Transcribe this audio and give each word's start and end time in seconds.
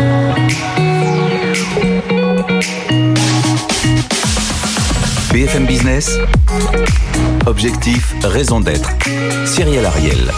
Música 0.00 0.69
BFM 5.50 5.66
Business, 5.66 6.18
objectif, 7.46 8.14
raison 8.22 8.60
d'être. 8.60 8.88
Cyril 9.44 9.84
Ariel. 9.84 10.30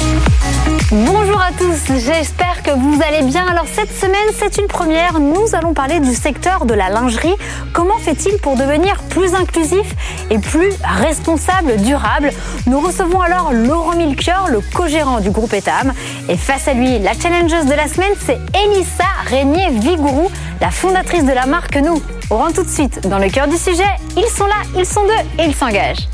Bonjour 0.91 1.39
à 1.39 1.51
tous, 1.53 1.93
j'espère 1.99 2.63
que 2.63 2.71
vous 2.71 2.99
allez 3.07 3.23
bien. 3.27 3.47
Alors 3.47 3.67
cette 3.71 3.93
semaine, 3.95 4.17
c'est 4.39 4.57
une 4.57 4.69
première. 4.69 5.21
Nous 5.21 5.55
allons 5.55 5.75
parler 5.75 6.01
du 6.01 6.15
secteur 6.15 6.65
de 6.65 6.73
la 6.73 6.89
lingerie. 6.89 7.35
Comment 7.75 7.99
fait-il 7.99 8.39
pour 8.39 8.57
devenir 8.57 9.03
plus 9.11 9.35
inclusif 9.35 9.95
et 10.31 10.39
plus 10.39 10.73
responsable, 10.83 11.77
durable? 11.77 12.31
Nous 12.67 12.81
recevons 12.81 13.21
alors 13.21 13.53
Laurent 13.53 13.97
Milchior, 13.97 14.49
le 14.49 14.61
co-gérant 14.75 15.21
du 15.21 15.31
groupe 15.31 15.53
Etam. 15.53 15.93
Et 16.31 16.39
face 16.39 16.69
à 16.69 16.73
lui, 16.73 16.99
la 17.01 17.13
challengeuse 17.13 17.67
de 17.67 17.75
la 17.75 17.87
semaine, 17.87 18.15
c'est 18.25 18.39
Elissa 18.65 19.05
Régnier-Vigourou, 19.27 20.31
la 20.63 20.71
fondatrice 20.71 21.27
de 21.27 21.33
la 21.33 21.45
marque 21.45 21.77
Nous. 21.77 22.01
On 22.33 22.39
rentre 22.39 22.55
tout 22.55 22.63
de 22.63 22.71
suite 22.71 23.07
dans 23.09 23.19
le 23.19 23.29
cœur 23.29 23.47
du 23.47 23.59
sujet. 23.59 23.83
Ils 24.17 24.27
sont 24.35 24.47
là, 24.47 24.63
ils 24.75 24.87
sont 24.87 25.03
deux 25.05 25.43
et 25.43 25.49
ils 25.49 25.55
s'engagent. 25.55 26.09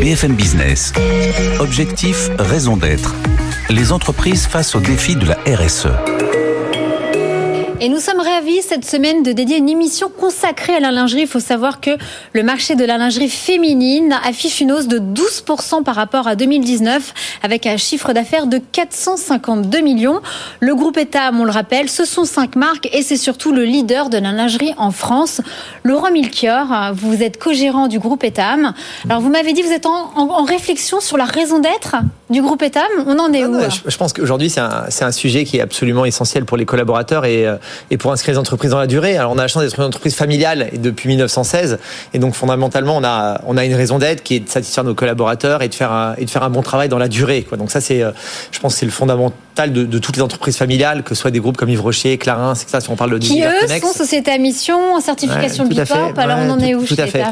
BFM 0.00 0.34
Business. 0.34 0.92
Objectif, 1.58 2.30
raison 2.38 2.76
d'être. 2.76 3.16
Les 3.68 3.90
entreprises 3.90 4.46
face 4.46 4.76
aux 4.76 4.80
défis 4.80 5.16
de 5.16 5.26
la 5.26 5.34
RSE. 5.44 5.88
Et 7.80 7.88
nous 7.88 8.00
sommes 8.00 8.18
ravis 8.18 8.60
cette 8.62 8.84
semaine 8.84 9.22
de 9.22 9.30
dédier 9.30 9.58
une 9.58 9.68
émission 9.68 10.10
consacrée 10.10 10.74
à 10.74 10.80
la 10.80 10.90
lingerie. 10.90 11.20
Il 11.22 11.26
faut 11.28 11.38
savoir 11.38 11.80
que 11.80 11.92
le 12.32 12.42
marché 12.42 12.74
de 12.74 12.84
la 12.84 12.98
lingerie 12.98 13.28
féminine 13.28 14.18
affiche 14.24 14.60
une 14.60 14.72
hausse 14.72 14.88
de 14.88 14.98
12% 14.98 15.84
par 15.84 15.94
rapport 15.94 16.26
à 16.26 16.34
2019 16.34 17.38
avec 17.44 17.66
un 17.66 17.76
chiffre 17.76 18.12
d'affaires 18.12 18.48
de 18.48 18.58
452 18.58 19.78
millions. 19.78 20.20
Le 20.58 20.74
groupe 20.74 20.96
Etam, 20.96 21.40
on 21.40 21.44
le 21.44 21.52
rappelle, 21.52 21.88
ce 21.88 22.04
sont 22.04 22.24
cinq 22.24 22.56
marques 22.56 22.88
et 22.92 23.02
c'est 23.02 23.16
surtout 23.16 23.52
le 23.52 23.62
leader 23.62 24.10
de 24.10 24.18
la 24.18 24.32
lingerie 24.32 24.74
en 24.76 24.90
France. 24.90 25.40
Laurent 25.84 26.10
Milchior, 26.10 26.92
vous 26.94 27.22
êtes 27.22 27.38
co-gérant 27.38 27.86
du 27.86 28.00
groupe 28.00 28.24
Etam. 28.24 28.74
Alors 29.08 29.20
vous 29.20 29.30
m'avez 29.30 29.52
dit 29.52 29.62
vous 29.62 29.70
êtes 29.70 29.86
en, 29.86 30.10
en, 30.16 30.42
réflexion 30.42 30.98
sur 30.98 31.16
la 31.16 31.26
raison 31.26 31.60
d'être? 31.60 31.94
Du 32.30 32.42
groupe 32.42 32.62
Etam. 32.62 32.82
On 33.06 33.18
en 33.18 33.32
est 33.32 33.44
où 33.44 33.58
je, 33.58 33.90
je, 33.90 33.96
pense 33.96 34.12
qu'aujourd'hui 34.12 34.50
c'est 34.50 34.60
un, 34.60 34.86
un, 35.00 35.12
sujet 35.12 35.44
qui 35.44 35.58
est 35.58 35.60
absolument 35.60 36.04
essentiel 36.04 36.44
pour 36.44 36.56
les 36.56 36.64
collaborateurs 36.64 37.24
et 37.24 37.46
euh, 37.46 37.56
et 37.90 37.96
pour 37.96 38.12
inscrire 38.12 38.34
les 38.34 38.38
entreprises 38.38 38.70
dans 38.70 38.78
la 38.78 38.86
durée. 38.86 39.16
Alors 39.16 39.32
on 39.32 39.38
a 39.38 39.42
la 39.42 39.48
chance 39.48 39.62
d'être 39.62 39.78
une 39.78 39.84
entreprise 39.86 40.14
familiale 40.14 40.70
depuis 40.74 41.08
1916 41.08 41.78
et 42.14 42.18
donc 42.18 42.34
fondamentalement 42.34 42.96
on 42.96 43.04
a 43.04 43.40
on 43.46 43.56
a 43.56 43.64
une 43.64 43.74
raison 43.74 43.98
d'être 43.98 44.22
qui 44.22 44.36
est 44.36 44.40
de 44.40 44.48
satisfaire 44.48 44.84
nos 44.84 44.94
collaborateurs 44.94 45.62
et 45.62 45.68
de 45.68 45.74
faire 45.74 45.92
un, 45.92 46.14
et 46.18 46.24
de 46.24 46.30
faire 46.30 46.42
un 46.42 46.50
bon 46.50 46.62
travail 46.62 46.88
dans 46.88 46.98
la 46.98 47.08
durée. 47.08 47.42
Quoi. 47.42 47.56
Donc 47.56 47.70
ça 47.70 47.80
c'est 47.80 48.02
euh, 48.02 48.12
je 48.50 48.60
pense 48.60 48.74
c'est 48.74 48.86
le 48.86 48.92
fondamental 48.92 49.36
de, 49.66 49.84
de, 49.84 49.98
toutes 49.98 50.16
les 50.16 50.22
entreprises 50.22 50.56
familiales, 50.56 51.02
que 51.02 51.14
ce 51.14 51.20
soit 51.22 51.30
des 51.30 51.40
groupes 51.40 51.56
comme 51.56 51.68
Yves 51.68 51.82
Rocher, 51.82 52.16
Clarins, 52.18 52.54
c'est 52.54 52.68
ça 52.68 52.80
si 52.80 52.90
on 52.90 52.96
parle 52.96 53.10
de 53.10 53.18
qui 53.18 53.42
eux 53.42 53.80
sont 53.80 53.92
société 53.92 54.30
à 54.30 54.38
mission, 54.38 55.00
certification 55.00 55.64
ouais, 55.64 55.70
Bicorp. 55.70 56.12
Alors 56.16 56.38
on 56.40 56.50
en 56.50 56.60
est 56.60 56.74
où 56.74 56.84
tout, 56.84 56.96
à 56.98 57.06
fait. 57.06 57.24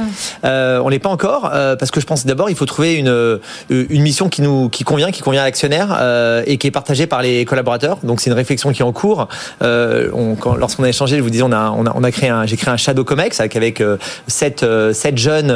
Euh, 0.45 0.81
on 0.85 0.89
l'est 0.89 0.99
pas 0.99 1.09
encore 1.09 1.51
euh, 1.53 1.77
parce 1.77 1.91
que 1.91 2.01
je 2.01 2.07
pense 2.07 2.27
d'abord 2.27 2.51
il 2.51 2.57
faut 2.57 2.67
trouver 2.67 2.95
une 2.95 3.09
euh, 3.09 3.39
une 3.71 4.03
mission 4.03 4.29
qui 4.29 4.43
nous 4.43 4.69
qui 4.69 4.85
convient, 4.85 5.11
qui 5.11 5.23
convient 5.23 5.43
à 5.43 5.45
l'actionnaire 5.45 5.97
euh, 6.01 6.43
et 6.47 6.59
qui 6.59 6.67
est 6.67 6.73
partagée 6.73 7.07
par 7.07 7.23
les 7.23 7.45
collaborateurs. 7.45 7.99
Donc 8.03 8.21
c'est 8.21 8.31
une 8.31 8.37
réflexion 8.37 8.73
qui 8.73 8.83
est 8.83 8.85
en 8.85 8.93
cours. 8.93 9.29
On, 9.61 10.37
lorsqu'on 10.59 10.85
a 10.85 10.89
échangé, 10.89 11.17
je 11.17 11.23
vous 11.23 11.31
disais, 11.31 11.43
on 11.43 11.53
a, 11.53 11.71
on 11.71 11.87
a, 11.87 11.93
on 11.95 12.03
a 12.03 12.11
créé 12.11 12.29
un, 12.29 12.47
j'ai 12.47 12.57
créé 12.57 12.73
un 12.73 12.77
Shadow 12.77 13.05
Comex 13.05 13.41
avec, 13.41 13.57
avec 13.57 13.83
sept, 14.27 14.65
sept 14.93 15.19
jeunes 15.19 15.49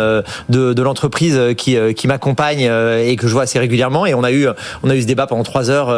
de, 0.49 0.73
de 0.73 0.83
l'entreprise 0.83 1.39
qui, 1.57 1.77
qui 1.95 2.07
m'accompagnent 2.07 2.71
et 3.05 3.17
que 3.17 3.27
je 3.27 3.33
vois 3.33 3.43
assez 3.43 3.59
régulièrement. 3.59 4.07
Et 4.07 4.15
on 4.15 4.25
a 4.25 4.33
eu, 4.33 4.47
on 4.83 4.91
a 4.91 4.95
eu 4.95 5.03
ce 5.03 5.07
débat 5.07 5.27
pendant 5.27 5.43
trois 5.43 5.71
heures 5.71 5.89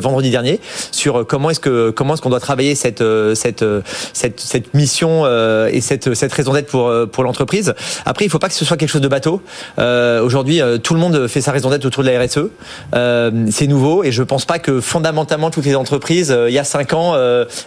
vendredi 0.00 0.15
dernier 0.22 0.60
sur 0.92 1.26
comment 1.26 1.50
est-ce 1.50 1.60
que, 1.60 1.90
comment 1.90 2.14
est-ce 2.14 2.22
qu'on 2.22 2.30
doit 2.30 2.40
travailler 2.40 2.74
cette, 2.74 3.02
cette, 3.34 3.64
cette, 4.12 4.40
cette 4.40 4.74
mission 4.74 5.26
et 5.66 5.80
cette, 5.80 6.14
cette 6.14 6.32
raison 6.32 6.52
d'être 6.52 6.68
pour, 6.68 6.92
pour 7.10 7.24
l'entreprise. 7.24 7.74
Après, 8.04 8.24
il 8.24 8.30
faut 8.30 8.38
pas 8.38 8.48
que 8.48 8.54
ce 8.54 8.64
soit 8.64 8.76
quelque 8.76 8.90
chose 8.90 9.00
de 9.00 9.08
bateau. 9.08 9.42
Aujourd'hui, 9.78 10.60
tout 10.82 10.94
le 10.94 11.00
monde 11.00 11.26
fait 11.28 11.40
sa 11.40 11.52
raison 11.52 11.70
d'être 11.70 11.84
autour 11.84 12.02
de 12.02 12.10
la 12.10 12.20
RSE. 12.20 12.48
c'est 13.50 13.66
nouveau 13.66 14.04
et 14.04 14.12
je 14.12 14.22
pense 14.22 14.44
pas 14.44 14.58
que 14.58 14.80
fondamentalement 14.80 15.50
toutes 15.50 15.66
les 15.66 15.76
entreprises, 15.76 16.36
il 16.48 16.52
y 16.52 16.58
a 16.58 16.64
cinq 16.64 16.92
ans, 16.92 17.14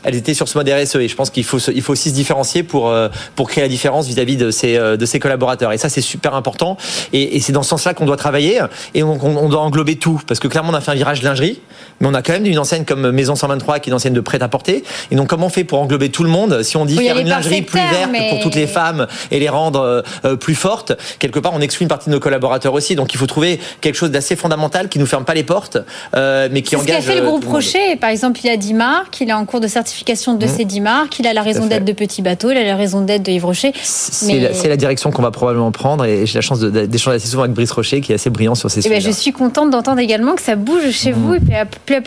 elles 0.04 0.16
étaient 0.16 0.34
sur 0.34 0.48
ce 0.48 0.58
mode 0.58 0.70
RSE. 0.70 0.96
Et 0.96 1.08
je 1.08 1.16
pense 1.16 1.30
qu'il 1.30 1.44
faut, 1.44 1.58
il 1.58 1.82
faut 1.82 1.94
aussi 1.94 2.10
se 2.10 2.16
différencier 2.16 2.64
pour, 2.64 2.90
euh, 2.90 3.10
pour 3.36 3.50
créer 3.50 3.64
la 3.64 3.70
différence 3.70 4.08
vis-à-vis 4.08 4.38
de 4.38 4.52
ses, 4.52 4.78
euh, 4.78 4.98
de 4.98 5.06
ses 5.06 5.20
collaborateurs. 5.20 5.72
Et 5.72 5.78
ça, 5.78 5.90
c'est 5.90 6.02
super 6.02 6.36
important. 6.36 6.78
Et, 7.14 7.36
et 7.36 7.40
c'est 7.40 7.52
dans 7.52 7.64
ce 7.64 7.70
sens-là 7.70 7.94
qu'on 7.94 8.06
doit 8.06 8.18
travailler. 8.18 8.62
Et 8.94 9.04
on, 9.04 9.20
on, 9.24 9.50
doit 9.50 9.62
englober 9.62 9.96
tout. 9.98 10.22
Parce 10.28 10.40
que 10.40 10.48
clairement, 10.48 10.72
on 10.72 10.76
a 10.76 10.82
fait 10.82 10.92
un 10.92 10.96
virage 10.96 11.22
lingerie, 11.24 11.62
mais 12.00 12.08
on 12.08 12.14
a 12.14 12.22
quand 12.22 12.34
même 12.34 12.39
une 12.46 12.60
enseigne 12.60 12.86
comme 12.86 13.12
Maison 13.12 13.36
123 13.36 13.80
qui 13.80 13.90
est 13.90 13.92
une 13.92 13.96
enseigne 13.96 14.14
de 14.14 14.22
prêt-à-porter. 14.22 14.84
Et 15.12 15.16
donc, 15.16 15.28
comment 15.28 15.48
on 15.48 15.50
fait 15.50 15.64
pour 15.64 15.80
englober 15.80 16.10
tout 16.10 16.24
le 16.24 16.30
monde 16.30 16.64
Si 16.64 16.78
on 16.78 16.86
dit 16.86 16.98
faire 16.98 17.18
une 17.18 17.28
lingerie 17.28 17.62
plus 17.62 17.80
verte 17.80 18.10
mais... 18.12 18.30
pour 18.30 18.40
toutes 18.40 18.56
les 18.56 18.68
femmes 18.68 19.08
et 19.32 19.40
les 19.40 19.50
rendre 19.50 20.04
euh, 20.26 20.36
plus 20.36 20.56
fortes, 20.56 20.94
quelque 21.20 21.40
part, 21.40 21.54
on 21.54 21.62
exclut 21.62 21.84
une 21.84 21.90
partie 21.90 22.10
de 22.10 22.16
nos 22.16 22.20
collaborateurs 22.20 22.74
aussi. 22.74 22.96
Donc, 22.96 23.14
il 23.14 23.18
faut 23.18 23.28
trouver 23.28 23.60
quelque 23.82 23.96
chose 23.96 24.12
d'assez 24.12 24.36
fondamental 24.36 24.90
qui 24.90 25.00
nous 25.00 25.06
ferme 25.06 25.26
pas 25.26 25.34
les 25.34 25.44
portes, 25.44 25.78
euh, 26.16 26.48
mais 26.52 26.62
qui 26.62 26.76
engage. 26.76 27.02
Ce 27.02 27.08
qu'a 27.08 27.14
fait 27.14 27.20
le 27.20 27.26
groupe 27.26 27.46
Rocher. 27.46 27.96
Par 27.96 28.10
exemple, 28.10 28.40
il 28.44 28.48
y 28.48 28.50
a 28.50 28.58
10 28.58 28.74
marques, 28.74 29.22
il 29.22 29.30
est 29.30 29.34
en 29.34 29.46
cours 29.46 29.60
de 29.60 29.68
certification 29.68 30.36
de 30.36 30.46
mmh. 30.46 30.50
ces 30.50 30.66
10 30.66 30.82
marques, 30.82 31.20
il 31.20 31.28
a 31.28 31.34
la 31.34 31.42
raison 31.42 31.66
d'être 31.66 31.86
de 31.86 31.94
Petit 31.94 32.22
Bateau, 32.22 32.52
il 32.52 32.58
a 32.58 32.64
la 32.64 32.76
raison 32.76 33.02
d'être 33.02 33.24
de 33.24 33.32
Yves 33.32 33.46
Rocher. 33.46 33.74
C'est 33.82 34.26
mais... 34.28 34.40
la, 34.40 34.70
la, 34.70 34.78
direction 34.78 35.12
qu'on 35.12 35.22
va 35.22 35.32
probablement 35.32 35.72
prendre 35.72 36.06
et 36.06 36.26
j'ai 36.26 36.36
la 36.36 36.42
chance 36.42 36.60
d'échanger 36.60 37.18
assez 37.18 37.28
souvent 37.28 37.44
avec 37.44 37.56
Brice 37.56 37.72
Rocher 37.72 38.02
qui 38.02 38.12
est 38.12 38.16
assez 38.16 38.30
brillant 38.30 38.56
sur 38.56 38.70
ces 38.70 38.82
sujets. 38.82 38.96
Ben, 38.96 39.02
je 39.02 39.12
suis 39.12 39.32
contente 39.32 39.70
d'entendre 39.70 40.00
également 40.00 40.36
que 40.36 40.42
ça 40.42 40.56
bouge 40.56 40.92
chez 40.92 41.12
mmh. 41.12 41.16
vous 41.16 41.36
et 41.36 41.40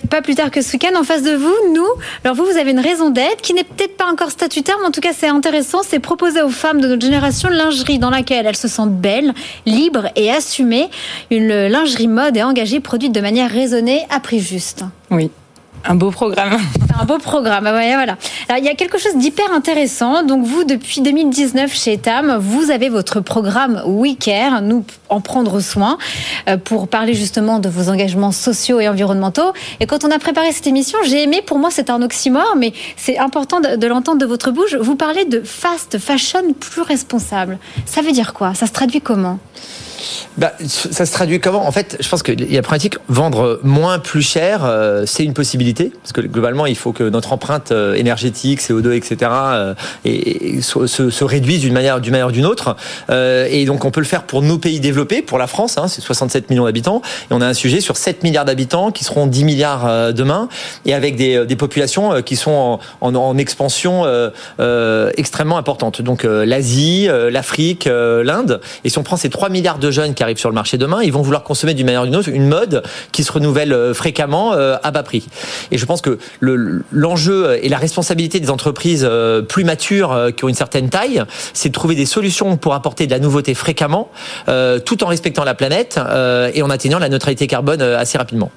pas 0.08 0.21
plus 0.22 0.34
tard 0.34 0.50
que 0.50 0.62
ce 0.62 0.72
week-end 0.72 0.98
en 0.98 1.04
face 1.04 1.22
de 1.22 1.32
vous, 1.32 1.54
nous. 1.74 1.86
Alors 2.24 2.36
vous, 2.36 2.44
vous 2.44 2.56
avez 2.56 2.70
une 2.70 2.80
raison 2.80 3.10
d'être 3.10 3.42
qui 3.42 3.54
n'est 3.54 3.64
peut-être 3.64 3.96
pas 3.96 4.06
encore 4.06 4.30
statutaire, 4.30 4.76
mais 4.80 4.86
en 4.86 4.90
tout 4.90 5.00
cas 5.00 5.12
c'est 5.12 5.28
intéressant. 5.28 5.82
C'est 5.82 5.98
proposer 5.98 6.42
aux 6.42 6.48
femmes 6.48 6.80
de 6.80 6.88
notre 6.88 7.02
génération 7.02 7.48
lingerie 7.48 7.98
dans 7.98 8.10
laquelle 8.10 8.46
elles 8.46 8.56
se 8.56 8.68
sentent 8.68 8.96
belles, 8.96 9.34
libres 9.66 10.08
et 10.16 10.30
assumées. 10.30 10.88
Une 11.30 11.66
lingerie 11.66 12.08
mode 12.08 12.36
et 12.36 12.42
engagée, 12.42 12.80
produite 12.80 13.12
de 13.12 13.20
manière 13.20 13.50
raisonnée 13.50 14.06
à 14.10 14.20
prix 14.20 14.40
juste. 14.40 14.84
Oui. 15.10 15.30
Un 15.84 15.96
beau 15.96 16.10
programme. 16.10 16.58
Un 17.00 17.04
beau 17.04 17.18
programme. 17.18 17.66
Alors, 17.66 18.16
il 18.56 18.64
y 18.64 18.68
a 18.68 18.74
quelque 18.74 18.98
chose 18.98 19.16
d'hyper 19.16 19.52
intéressant. 19.52 20.22
Donc, 20.22 20.44
vous, 20.44 20.62
depuis 20.64 21.00
2019 21.00 21.74
chez 21.74 21.94
Etam, 21.94 22.36
vous 22.38 22.70
avez 22.70 22.88
votre 22.88 23.20
programme 23.20 23.82
WeCare, 23.84 24.62
nous 24.62 24.84
en 25.08 25.20
prendre 25.20 25.58
soin, 25.60 25.98
euh, 26.48 26.56
pour 26.56 26.86
parler 26.86 27.14
justement 27.14 27.58
de 27.58 27.68
vos 27.68 27.90
engagements 27.90 28.30
sociaux 28.30 28.78
et 28.78 28.88
environnementaux. 28.88 29.52
Et 29.80 29.86
quand 29.86 30.04
on 30.04 30.10
a 30.10 30.18
préparé 30.18 30.52
cette 30.52 30.68
émission, 30.68 30.98
j'ai 31.04 31.24
aimé, 31.24 31.42
pour 31.44 31.58
moi, 31.58 31.70
c'est 31.72 31.90
un 31.90 32.00
oxymore, 32.00 32.54
mais 32.56 32.72
c'est 32.96 33.18
important 33.18 33.60
de 33.60 33.86
l'entendre 33.86 34.18
de 34.18 34.26
votre 34.26 34.52
bouche. 34.52 34.74
Vous 34.74 34.96
parlez 34.96 35.24
de 35.24 35.42
fast 35.42 35.98
fashion 35.98 36.52
plus 36.58 36.82
responsable. 36.82 37.58
Ça 37.86 38.02
veut 38.02 38.12
dire 38.12 38.34
quoi? 38.34 38.54
Ça 38.54 38.66
se 38.66 38.72
traduit 38.72 39.00
comment? 39.00 39.38
Bah, 40.36 40.52
ça 40.66 41.06
se 41.06 41.12
traduit 41.12 41.40
comment? 41.40 41.66
En 41.66 41.72
fait, 41.72 41.96
je 42.00 42.08
pense 42.08 42.22
qu'il 42.22 42.52
y 42.52 42.58
a 42.58 42.62
pratique 42.62 42.96
vendre 43.08 43.60
moins 43.62 43.98
plus 43.98 44.22
cher, 44.22 44.64
euh, 44.64 45.04
c'est 45.06 45.24
une 45.24 45.34
possibilité 45.34 45.92
parce 46.02 46.12
que 46.12 46.20
globalement, 46.20 46.66
il 46.66 46.76
faut 46.76 46.92
que 46.92 47.04
notre 47.04 47.32
empreinte 47.32 47.72
euh, 47.72 47.94
énergétique, 47.94 48.60
CO2, 48.60 48.92
etc., 48.92 49.30
euh, 49.32 49.74
se, 50.60 51.10
se, 51.10 51.24
réduise 51.24 51.60
d'une 51.60 51.72
manière 51.72 52.00
d'une 52.00 52.12
manière 52.12 52.32
d'une 52.32 52.46
autre. 52.46 52.76
Et 53.10 53.64
donc, 53.64 53.84
on 53.84 53.90
peut 53.90 54.00
le 54.00 54.06
faire 54.06 54.24
pour 54.24 54.42
nos 54.42 54.58
pays 54.58 54.80
développés, 54.80 55.22
pour 55.22 55.38
la 55.38 55.46
France, 55.46 55.78
hein, 55.78 55.88
c'est 55.88 56.00
67 56.00 56.50
millions 56.50 56.64
d'habitants, 56.64 57.02
et 57.30 57.34
on 57.34 57.40
a 57.40 57.46
un 57.46 57.54
sujet 57.54 57.80
sur 57.80 57.96
7 57.96 58.22
milliards 58.22 58.44
d'habitants 58.44 58.90
qui 58.90 59.04
seront 59.04 59.26
10 59.26 59.44
milliards 59.44 60.12
demain, 60.12 60.48
et 60.84 60.94
avec 60.94 61.16
des, 61.16 61.56
populations 61.56 62.22
qui 62.22 62.36
sont 62.36 62.80
en 63.00 63.38
expansion 63.38 64.04
extrêmement 65.16 65.58
importante. 65.58 66.02
Donc, 66.02 66.24
l'Asie, 66.24 67.08
l'Afrique, 67.30 67.88
l'Inde, 67.88 68.60
et 68.84 68.88
si 68.88 68.98
on 68.98 69.02
prend 69.02 69.16
ces 69.16 69.30
3 69.30 69.48
milliards 69.48 69.78
de 69.78 69.90
jeunes 69.92 70.14
qui 70.14 70.22
arrivent 70.22 70.38
sur 70.38 70.48
le 70.48 70.54
marché 70.54 70.78
demain, 70.78 71.02
ils 71.02 71.12
vont 71.12 71.22
vouloir 71.22 71.42
consommer 71.42 71.74
d'une 71.74 71.86
manière 71.86 72.02
ou 72.02 72.06
d'une 72.06 72.16
autre 72.16 72.28
une 72.28 72.48
mode 72.48 72.82
qui 73.12 73.24
se 73.24 73.32
renouvelle 73.32 73.72
euh, 73.72 73.94
fréquemment 73.94 74.54
euh, 74.54 74.76
à 74.82 74.90
bas 74.90 75.02
prix. 75.02 75.26
Et 75.70 75.78
je 75.78 75.86
pense 75.86 76.00
que 76.00 76.18
l'enjeu 76.40 77.58
et 77.62 77.68
la 77.68 77.78
responsabilité 77.78 78.40
des 78.40 78.50
entreprises 78.50 79.06
euh, 79.08 79.42
plus 79.42 79.64
matures 79.64 80.30
qui 80.36 80.44
ont 80.44 80.48
une 80.48 80.54
certaine 80.54 80.88
taille, 80.88 81.22
c'est 81.52 81.68
de 81.68 81.74
trouver 81.74 81.94
des 81.94 82.06
solutions 82.06 82.56
pour 82.56 82.74
apporter 82.74 83.06
de 83.06 83.12
la 83.12 83.18
nouveauté 83.18 83.54
fréquemment, 83.54 84.10
tout 84.84 85.04
en 85.04 85.06
respectant 85.06 85.44
la 85.44 85.54
planète 85.54 85.98
et 86.54 86.62
en 86.62 86.70
atteignant 86.70 86.98
la 86.98 87.08
neutralité 87.08 87.46
carbone 87.46 87.82
assez 87.82 88.18
rapidement. 88.18 88.50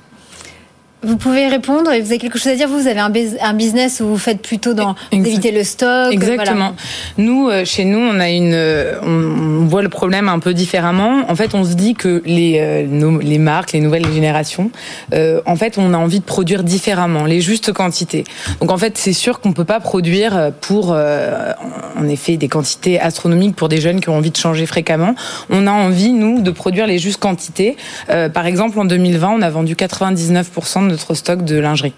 Vous 1.05 1.17
pouvez 1.17 1.47
répondre 1.47 1.91
et 1.91 2.01
vous 2.01 2.07
avez 2.07 2.17
quelque 2.17 2.39
chose 2.39 2.51
à 2.51 2.55
dire. 2.55 2.67
Vous, 2.67 2.87
avez 2.87 2.99
un, 2.99 3.53
business 3.53 4.01
où 4.01 4.07
vous 4.07 4.17
faites 4.17 4.41
plutôt 4.41 4.73
dans 4.73 4.95
éviter 5.11 5.51
le 5.51 5.63
stock. 5.63 6.11
Exactement. 6.11 6.55
Voilà. 6.55 6.73
Nous, 7.17 7.49
euh, 7.49 7.65
chez 7.65 7.85
nous, 7.85 7.99
on 7.99 8.19
a 8.19 8.29
une, 8.29 8.53
euh, 8.53 8.99
on 9.03 9.65
voit 9.65 9.81
le 9.81 9.89
problème 9.89 10.29
un 10.29 10.39
peu 10.39 10.53
différemment. 10.53 11.23
En 11.29 11.35
fait, 11.35 11.53
on 11.53 11.63
se 11.63 11.73
dit 11.73 11.93
que 11.93 12.21
les 12.25 12.59
euh, 12.59 12.85
nos, 12.87 13.19
les 13.19 13.37
marques, 13.37 13.71
les 13.73 13.79
nouvelles 13.79 14.11
générations, 14.11 14.71
euh, 15.13 15.41
en 15.45 15.55
fait, 15.55 15.77
on 15.77 15.93
a 15.93 15.97
envie 15.97 16.19
de 16.19 16.25
produire 16.25 16.63
différemment, 16.63 17.25
les 17.25 17.41
justes 17.41 17.71
quantités. 17.71 18.23
Donc, 18.59 18.71
en 18.71 18.77
fait, 18.77 18.97
c'est 18.97 19.13
sûr 19.13 19.39
qu'on 19.39 19.53
peut 19.53 19.65
pas 19.65 19.79
produire 19.79 20.51
pour, 20.61 20.93
euh, 20.93 21.51
en 21.97 22.07
effet, 22.07 22.37
des 22.37 22.47
quantités 22.47 22.99
astronomiques 22.99 23.55
pour 23.55 23.69
des 23.69 23.81
jeunes 23.81 23.99
qui 23.99 24.09
ont 24.09 24.17
envie 24.17 24.31
de 24.31 24.37
changer 24.37 24.65
fréquemment. 24.65 25.15
On 25.49 25.67
a 25.67 25.71
envie, 25.71 26.11
nous, 26.11 26.41
de 26.41 26.51
produire 26.51 26.87
les 26.87 26.99
justes 26.99 27.19
quantités. 27.19 27.77
Euh, 28.09 28.29
par 28.29 28.45
exemple, 28.45 28.79
en 28.79 28.85
2020, 28.85 29.29
on 29.29 29.41
a 29.41 29.49
vendu 29.49 29.75
99% 29.75 30.87
de 30.87 30.94
notre 30.95 31.13
stock 31.13 31.43
de 31.43 31.57
lingerie. 31.57 31.93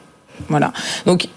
Voilà. 0.50 0.72
Donc 1.06 1.28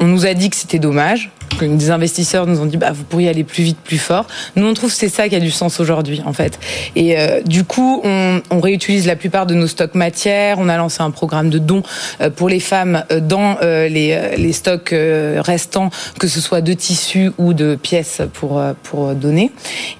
on 0.00 0.06
nous 0.06 0.26
a 0.26 0.34
dit 0.34 0.50
que 0.50 0.56
c'était 0.56 0.78
dommage. 0.78 1.30
que 1.58 1.64
Des 1.64 1.90
investisseurs 1.90 2.46
nous 2.46 2.60
ont 2.60 2.66
dit 2.66 2.76
bah 2.76 2.92
vous 2.92 3.04
pourriez 3.04 3.28
aller 3.28 3.44
plus 3.44 3.62
vite, 3.62 3.78
plus 3.78 3.98
fort. 3.98 4.26
Nous 4.54 4.66
on 4.66 4.74
trouve 4.74 4.90
que 4.90 4.96
c'est 4.96 5.08
ça 5.08 5.28
qui 5.28 5.34
a 5.34 5.40
du 5.40 5.50
sens 5.50 5.80
aujourd'hui 5.80 6.22
en 6.24 6.32
fait. 6.32 6.58
Et 6.94 7.18
euh, 7.18 7.42
du 7.42 7.64
coup 7.64 8.00
on, 8.04 8.40
réutilise 8.60 9.06
la 9.06 9.16
plupart 9.16 9.46
de 9.46 9.54
nos 9.54 9.66
stocks 9.66 9.94
matières. 9.94 10.58
On 10.58 10.68
a 10.68 10.76
lancé 10.76 11.02
un 11.02 11.10
programme 11.10 11.50
de 11.50 11.58
dons 11.58 11.82
euh, 12.20 12.30
pour 12.30 12.48
les 12.48 12.60
femmes 12.60 13.04
euh, 13.10 13.20
dans 13.20 13.58
les, 13.60 14.52
stocks 14.52 14.94
restants, 14.94 15.90
que 16.18 16.26
ce 16.26 16.40
soit 16.40 16.60
de 16.60 16.72
tissus 16.72 17.32
ou 17.38 17.52
de 17.52 17.74
pièces 17.74 18.22
pour 18.34 18.62
pour 18.82 19.14
donner. 19.14 19.50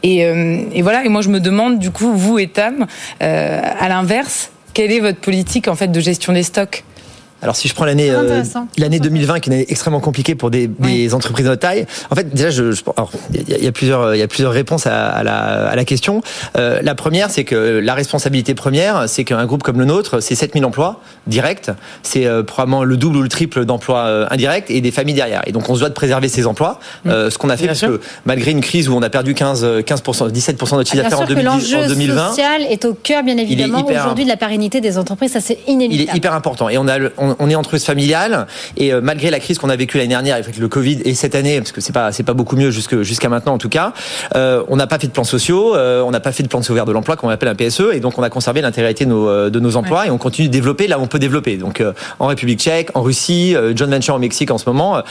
Et 0.03 0.83
voilà. 0.83 1.05
Et 1.05 1.09
moi 1.09 1.23
je 1.23 1.29
me 1.29 1.41
demande 1.41 1.79
du 1.79 1.91
coup 1.91 2.13
vous 2.15 2.39
et 2.39 2.49
Tam 2.49 2.87
à 3.21 3.89
l'inverse 3.89 4.51
quelle 4.79 4.93
est 4.93 5.01
votre 5.01 5.19
politique 5.19 5.67
en 5.67 5.75
fait 5.75 5.89
de 5.89 5.99
gestion 5.99 6.33
des 6.33 6.45
stocks? 6.45 6.85
Alors 7.43 7.55
si 7.55 7.69
je 7.69 7.75
prends 7.75 7.85
l'année 7.85 8.11
euh, 8.11 8.43
l'année 8.79 8.99
2020 8.99 9.41
qui 9.41 9.51
est 9.51 9.71
extrêmement 9.71 10.01
compliquée 10.01 10.35
pour 10.35 10.51
des, 10.51 10.67
des 10.67 11.15
entreprises 11.15 11.47
de 11.47 11.55
taille, 11.55 11.87
en 12.11 12.15
fait 12.15 12.35
déjà 12.35 12.51
je, 12.51 12.75
il 13.33 13.65
y, 13.65 13.67
a 13.67 13.73
plusieurs 13.73 14.15
il 14.15 14.19
y 14.19 14.23
a 14.23 14.29
plusieurs 14.29 14.53
réponses 14.53 14.87
à, 14.87 15.09
à, 15.09 15.23
la, 15.23 15.69
à 15.69 15.77
la 15.77 15.85
question. 15.85 16.21
Euh, 16.57 16.81
la 16.83 16.95
première 16.95 17.31
c'est 17.31 17.45
que 17.45 17.55
la 17.83 17.95
responsabilité 17.95 18.55
première 18.55 19.09
c'est 19.09 19.25
qu'un 19.25 19.47
groupe 19.47 19.63
comme 19.63 19.79
le 19.79 19.85
nôtre 19.85 20.21
c'est 20.21 20.35
7000 20.35 20.65
emplois 20.65 21.01
directs, 21.27 21.71
c'est 22.03 22.27
euh, 22.27 22.43
probablement 22.43 22.83
le 22.83 22.97
double 22.97 23.19
ou 23.19 23.23
le 23.23 23.29
triple 23.29 23.65
d'emplois 23.65 24.07
euh, 24.07 24.27
indirects 24.31 24.71
et 24.71 24.81
des 24.81 24.91
familles 24.91 25.15
derrière. 25.15 25.43
Et 25.47 25.53
donc 25.53 25.69
on 25.71 25.75
se 25.75 25.81
doit 25.81 25.89
de 25.89 25.95
préserver 25.95 26.29
ces 26.29 26.47
emplois. 26.47 26.81
Mm. 27.05 27.31
Ce 27.31 27.39
qu'on 27.39 27.51
a 27.51 27.57
fait 27.57 27.67
parce 27.67 27.81
que 27.81 28.01
malgré 28.27 28.51
une 28.51 28.61
crise 28.61 28.89
où 28.89 28.95
on 28.95 29.03
a 29.03 29.11
perdu 29.11 29.35
15 29.35 29.85
15 29.85 30.03
17% 30.03 30.71
de 30.71 30.77
notre 30.77 30.91
chiffre 30.91 31.03
d'affaires 31.03 31.21
en, 31.21 31.25
2020, 31.25 31.51
l'enjeu 31.51 31.89
social 32.29 32.63
est 32.63 32.85
au 32.85 32.95
cœur 32.95 33.23
bien 33.23 33.37
évidemment 33.37 33.87
aujourd'hui 33.87 34.25
de 34.25 34.29
la 34.29 34.37
pérennité 34.37 34.81
des 34.81 34.99
entreprises, 34.99 35.33
ça 35.33 35.41
c'est 35.41 35.59
inévitable. 35.67 36.11
Il 36.11 36.15
est 36.15 36.17
hyper 36.17 36.35
important 36.35 36.69
et 36.69 36.79
on 36.79 36.89
a 36.89 36.99
on, 37.29 37.37
on 37.39 37.51
est 37.51 37.55
entreprise 37.55 37.85
familiale 37.85 38.47
et 38.77 38.93
euh, 38.93 39.01
malgré 39.03 39.31
la 39.31 39.41
crise 39.41 39.59
qu'on 39.59 39.69
a 39.69 39.77
vécue 39.77 39.99
l'année 39.99 40.09
dernière 40.09 40.37
avec 40.37 40.57
le 40.57 40.69
Covid 40.69 41.01
et 41.05 41.15
cette 41.15 41.35
année, 41.35 41.59
parce 41.59 41.73
que 41.73 41.81
c'est 41.81 41.93
pas 41.93 42.13
c'est 42.13 42.23
pas 42.23 42.35
beaucoup 42.35 42.57
mieux 42.57 42.71
jusqu'à 42.71 43.29
maintenant 43.29 43.55
en 43.55 43.59
tout 43.59 43.69
cas, 43.69 43.93
euh, 44.35 44.63
on 44.69 44.77
n'a 44.77 44.87
pas 44.87 44.99
fait 44.99 45.07
de 45.07 45.13
plans 45.13 45.25
sociaux, 45.25 45.75
euh, 45.75 46.03
on 46.03 46.11
n'a 46.11 46.21
pas 46.21 46.33
fait 46.33 46.43
de 46.43 46.49
plan 46.49 46.61
de 46.61 46.65
sauvegarde 46.65 46.89
de 46.89 46.93
l'emploi 46.93 47.17
qu'on 47.17 47.29
appelle 47.29 47.49
un 47.49 47.55
PSE 47.55 47.83
et 47.93 48.01
donc 48.01 48.19
on 48.19 48.23
a 48.23 48.31
conservé 48.31 48.61
l'intégrité 48.61 49.05
de 49.05 49.11
nos, 49.11 49.51
de 49.51 49.61
nos 49.61 49.77
emplois 49.77 50.07
et 50.07 50.11
on 50.11 50.19
continue 50.19 50.49
de 50.49 50.53
développer 50.53 50.87
là 50.87 50.99
où 50.99 51.03
on 51.03 51.07
peut 51.07 51.19
développer. 51.19 51.57
Donc 51.57 51.83
en 52.19 52.27
République 52.27 52.61
Tchèque, 52.61 52.91
en 52.95 53.03
Russie, 53.03 53.55
John 53.75 53.91
Venture 53.91 54.15
au 54.15 54.19
Mexique 54.19 54.51
en 54.51 54.59
ce 54.59 54.69
moment 54.69 55.03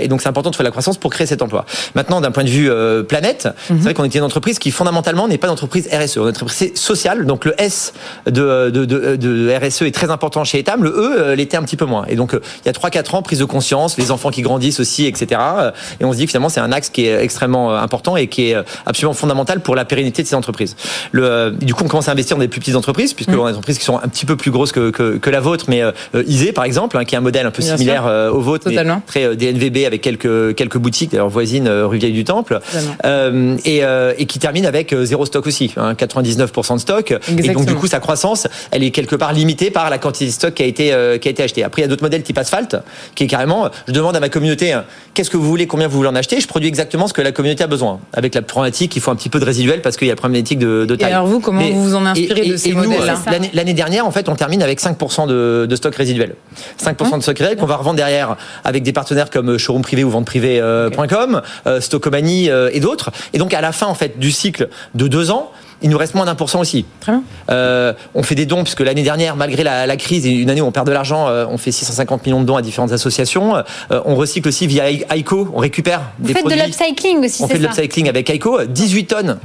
et 0.00 0.08
donc 0.08 0.22
c'est 0.22 0.28
important 0.28 0.50
de 0.50 0.56
faire 0.56 0.64
la 0.64 0.70
croissance 0.70 0.98
pour 0.98 1.10
créer 1.10 1.26
cet 1.26 1.42
emploi. 1.42 1.64
Maintenant 1.94 2.20
d'un 2.20 2.30
point 2.30 2.44
de 2.44 2.48
vue 2.48 2.70
planète, 3.04 3.48
c'est 3.66 3.74
mhm. 3.74 3.80
vrai 3.80 3.94
qu'on 3.94 4.04
était 4.04 4.18
une 4.18 4.24
entreprise 4.24 4.58
qui 4.58 4.70
fondamentalement 4.70 5.28
n'est 5.28 5.38
pas 5.38 5.48
une 5.48 5.52
entreprise 5.52 5.88
RSE, 5.92 6.18
on 6.18 6.22
est 6.22 6.24
une 6.24 6.28
entreprise 6.28 6.74
sociale. 6.74 7.26
Donc 7.26 7.44
le 7.44 7.54
S 7.60 7.92
de, 8.26 8.70
de, 8.70 8.84
de, 8.84 9.16
de 9.16 9.54
RSE 9.56 9.82
est 9.82 9.94
très 9.94 10.10
important 10.10 10.44
chez 10.44 10.58
Etam, 10.58 10.82
le 10.82 10.90
E 10.90 11.34
l'était 11.34 11.56
un 11.56 11.62
petit 11.66 11.76
peu 11.76 11.84
moins. 11.84 12.04
Et 12.08 12.16
donc, 12.16 12.34
euh, 12.34 12.40
il 12.64 12.66
y 12.66 12.70
a 12.70 12.72
3-4 12.72 13.16
ans, 13.16 13.22
prise 13.22 13.38
de 13.40 13.44
conscience, 13.44 13.98
les 13.98 14.10
enfants 14.10 14.30
qui 14.30 14.42
grandissent 14.42 14.80
aussi, 14.80 15.06
etc. 15.06 15.40
Euh, 15.58 15.70
et 16.00 16.04
on 16.04 16.12
se 16.12 16.18
dit 16.18 16.24
que 16.24 16.30
finalement, 16.30 16.48
c'est 16.48 16.60
un 16.60 16.72
axe 16.72 16.88
qui 16.88 17.06
est 17.06 17.22
extrêmement 17.22 17.72
euh, 17.72 17.78
important 17.78 18.16
et 18.16 18.28
qui 18.28 18.50
est 18.50 18.56
absolument 18.86 19.14
fondamental 19.14 19.60
pour 19.60 19.74
la 19.74 19.84
pérennité 19.84 20.22
de 20.22 20.28
ces 20.28 20.34
entreprises. 20.34 20.76
Le, 21.12 21.50
du 21.50 21.74
coup, 21.74 21.84
on 21.84 21.88
commence 21.88 22.08
à 22.08 22.12
investir 22.12 22.36
dans 22.36 22.40
des 22.40 22.48
plus 22.48 22.60
petites 22.60 22.76
entreprises, 22.76 23.12
puisque 23.12 23.30
mmh. 23.30 23.38
on 23.38 23.46
a 23.46 23.50
des 23.50 23.56
entreprises 23.56 23.78
qui 23.78 23.84
sont 23.84 23.98
un 23.98 24.08
petit 24.08 24.26
peu 24.26 24.36
plus 24.36 24.50
grosses 24.50 24.72
que, 24.72 24.90
que, 24.90 25.18
que 25.18 25.30
la 25.30 25.40
vôtre, 25.40 25.66
mais 25.68 25.82
euh, 25.82 25.92
Isée, 26.26 26.52
par 26.52 26.64
exemple, 26.64 26.96
hein, 26.96 27.04
qui 27.04 27.14
est 27.14 27.18
un 27.18 27.22
modèle 27.22 27.46
un 27.46 27.50
peu 27.50 27.62
similaire 27.62 28.06
au 28.32 28.40
vôtre, 28.40 28.68
mais 28.68 28.76
très 29.06 29.36
DNVB 29.36 29.84
avec 29.86 30.00
quelques, 30.00 30.54
quelques 30.54 30.78
boutiques, 30.78 31.10
d'ailleurs 31.10 31.28
voisines, 31.28 31.68
rue 31.68 31.98
Vieille 31.98 32.12
du 32.12 32.24
Temple, 32.24 32.60
et, 33.64 33.82
et, 34.18 34.26
qui 34.26 34.38
termine 34.38 34.66
avec 34.66 34.94
zéro 35.02 35.26
stock 35.26 35.46
aussi, 35.46 35.72
hein, 35.76 35.94
99% 35.94 36.74
de 36.74 36.80
stock. 36.80 37.10
Exactement. 37.10 37.42
Et 37.42 37.54
donc, 37.54 37.66
du 37.66 37.74
coup, 37.74 37.86
sa 37.86 38.00
croissance, 38.00 38.46
elle 38.70 38.82
est 38.82 38.90
quelque 38.90 39.16
part 39.16 39.32
limitée 39.32 39.70
par 39.70 39.90
la 39.90 39.98
quantité 39.98 40.26
de 40.26 40.30
stock 40.30 40.54
qui 40.54 40.62
a 40.62 40.66
été, 40.66 41.18
qui 41.20 41.28
a 41.28 41.30
été 41.30 41.42
Après, 41.62 41.82
il 41.82 41.84
y 41.84 41.86
a 41.86 41.88
d'autres 41.88 42.02
modèle 42.02 42.22
type 42.22 42.38
asphalte, 42.38 42.76
qui 43.14 43.24
est 43.24 43.26
carrément, 43.26 43.68
je 43.86 43.92
demande 43.92 44.16
à 44.16 44.20
ma 44.20 44.28
communauté, 44.28 44.72
hein, 44.72 44.84
qu'est-ce 45.14 45.30
que 45.30 45.36
vous 45.36 45.46
voulez, 45.46 45.66
combien 45.66 45.88
vous 45.88 45.96
voulez 45.96 46.08
en 46.08 46.14
acheter, 46.14 46.40
je 46.40 46.46
produis 46.46 46.68
exactement 46.68 47.08
ce 47.08 47.12
que 47.12 47.22
la 47.22 47.32
communauté 47.32 47.64
a 47.64 47.66
besoin. 47.66 48.00
Avec 48.12 48.34
la 48.34 48.42
problématique, 48.42 48.94
il 48.96 49.02
faut 49.02 49.10
un 49.10 49.16
petit 49.16 49.28
peu 49.28 49.40
de 49.40 49.44
résiduel 49.44 49.82
parce 49.82 49.96
qu'il 49.96 50.06
y 50.06 50.10
a 50.10 50.14
la 50.14 50.16
problématique 50.16 50.58
de, 50.58 50.84
de 50.84 50.96
taille. 50.96 51.10
Et 51.10 51.14
alors 51.14 51.26
vous, 51.26 51.40
comment 51.40 51.62
vous 51.62 51.82
vous 51.82 51.94
en 51.94 52.06
inspirez 52.06 52.46
de 52.46 52.56
ces 52.56 52.72
modèles-là? 52.72 53.16
L'année 53.52 53.74
dernière, 53.74 54.06
en 54.06 54.10
fait, 54.10 54.28
on 54.28 54.34
termine 54.34 54.62
avec 54.62 54.80
5% 54.80 55.26
de, 55.26 55.66
de, 55.68 55.76
stock 55.76 55.94
résiduel. 55.94 56.34
5% 56.82 57.18
de 57.18 57.22
stock 57.22 57.38
résiduel 57.38 57.58
qu'on 57.58 57.66
va 57.66 57.76
revendre 57.76 57.96
derrière 57.96 58.36
avec 58.64 58.82
des 58.82 58.92
partenaires 58.92 59.30
comme 59.30 59.58
showroom 59.58 59.82
privé 59.82 60.04
ou 60.04 60.10
venteprivé.com, 60.10 61.42
euh, 61.66 61.80
Stockomanie 61.80 62.50
euh, 62.50 62.70
et 62.72 62.80
d'autres. 62.80 63.10
Et 63.32 63.38
donc 63.38 63.54
à 63.54 63.60
la 63.60 63.72
fin, 63.72 63.86
en 63.86 63.94
fait, 63.94 64.18
du 64.18 64.30
cycle 64.30 64.68
de 64.94 65.08
deux 65.08 65.30
ans, 65.30 65.50
il 65.82 65.90
nous 65.90 65.98
reste 65.98 66.14
moins 66.14 66.24
d'un 66.24 66.34
pour 66.34 66.50
cent 66.50 66.60
aussi. 66.60 66.84
Très 67.00 67.12
bien. 67.12 67.22
Euh, 67.50 67.92
on 68.14 68.22
fait 68.22 68.34
des 68.34 68.46
dons, 68.46 68.62
puisque 68.62 68.80
l'année 68.80 69.02
dernière, 69.02 69.36
malgré 69.36 69.62
la, 69.62 69.86
la, 69.86 69.96
crise 69.96 70.26
et 70.26 70.30
une 70.30 70.50
année 70.50 70.60
où 70.60 70.66
on 70.66 70.72
perd 70.72 70.86
de 70.86 70.92
l'argent, 70.92 71.28
euh, 71.28 71.46
on 71.48 71.58
fait 71.58 71.72
650 71.72 72.24
millions 72.24 72.40
de 72.40 72.46
dons 72.46 72.56
à 72.56 72.62
différentes 72.62 72.92
associations. 72.92 73.56
Euh, 73.56 73.62
on 74.04 74.16
recycle 74.16 74.48
aussi 74.48 74.66
via 74.66 74.90
Aiko, 74.90 75.50
on 75.54 75.58
récupère 75.58 76.00
Vous 76.18 76.28
des 76.28 76.32
faites 76.34 76.42
produits. 76.42 76.58
de 76.58 76.64
l'upcycling 76.64 77.24
aussi, 77.24 77.42
On 77.42 77.48
fait 77.48 77.58
de 77.58 77.62
l'upcycling 77.64 78.08
avec 78.08 78.30
Aiko, 78.30 78.64
18 78.64 79.06
tonnes 79.06 79.38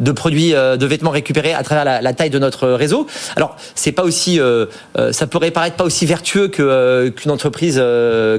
de 0.00 0.12
produits 0.12 0.54
euh, 0.54 0.76
de 0.76 0.86
vêtements 0.86 1.10
récupérés 1.10 1.54
à 1.54 1.62
travers 1.62 1.84
la, 1.84 2.00
la 2.00 2.12
taille 2.12 2.30
de 2.30 2.38
notre 2.38 2.68
réseau. 2.68 3.06
Alors 3.36 3.56
c'est 3.74 3.92
pas 3.92 4.04
aussi, 4.04 4.40
euh, 4.40 4.66
euh, 4.98 5.12
ça 5.12 5.26
pourrait 5.26 5.50
paraître 5.50 5.76
pas 5.76 5.84
aussi 5.84 6.06
vertueux 6.06 6.48
que 6.48 7.08
qu'une 7.10 7.30
entreprise 7.30 7.82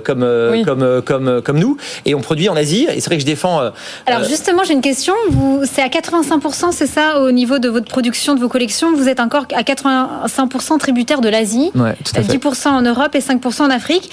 comme 0.03 0.25
oui. 0.51 0.63
comme 0.63 1.01
comme 1.05 1.41
comme 1.41 1.59
nous. 1.59 1.77
Et 2.05 2.15
on 2.15 2.21
produit 2.21 2.49
en 2.49 2.55
Asie. 2.55 2.87
Et 2.89 2.99
c'est 2.99 3.07
vrai 3.07 3.15
que 3.15 3.21
je 3.21 3.25
défends. 3.25 3.71
Alors 4.05 4.23
justement, 4.23 4.63
j'ai 4.63 4.73
une 4.73 4.81
question. 4.81 5.13
Vous, 5.29 5.61
c'est 5.71 5.81
à 5.81 5.87
85%, 5.87 6.71
c'est 6.71 6.87
ça, 6.87 7.21
au 7.21 7.31
niveau 7.31 7.59
de 7.59 7.69
votre 7.69 7.87
production, 7.87 8.35
de 8.35 8.39
vos 8.39 8.49
collections? 8.49 8.95
Vous 8.95 9.07
êtes 9.07 9.19
encore 9.19 9.45
à 9.53 9.61
85% 9.61 10.77
tributaire 10.79 11.21
de 11.21 11.29
l'Asie, 11.29 11.71
ouais, 11.75 11.95
tout 12.03 12.11
à 12.15 12.23
fait. 12.23 12.37
10% 12.37 12.69
en 12.69 12.81
Europe 12.81 13.15
et 13.15 13.19
5% 13.19 13.63
en 13.63 13.69
Afrique. 13.69 14.09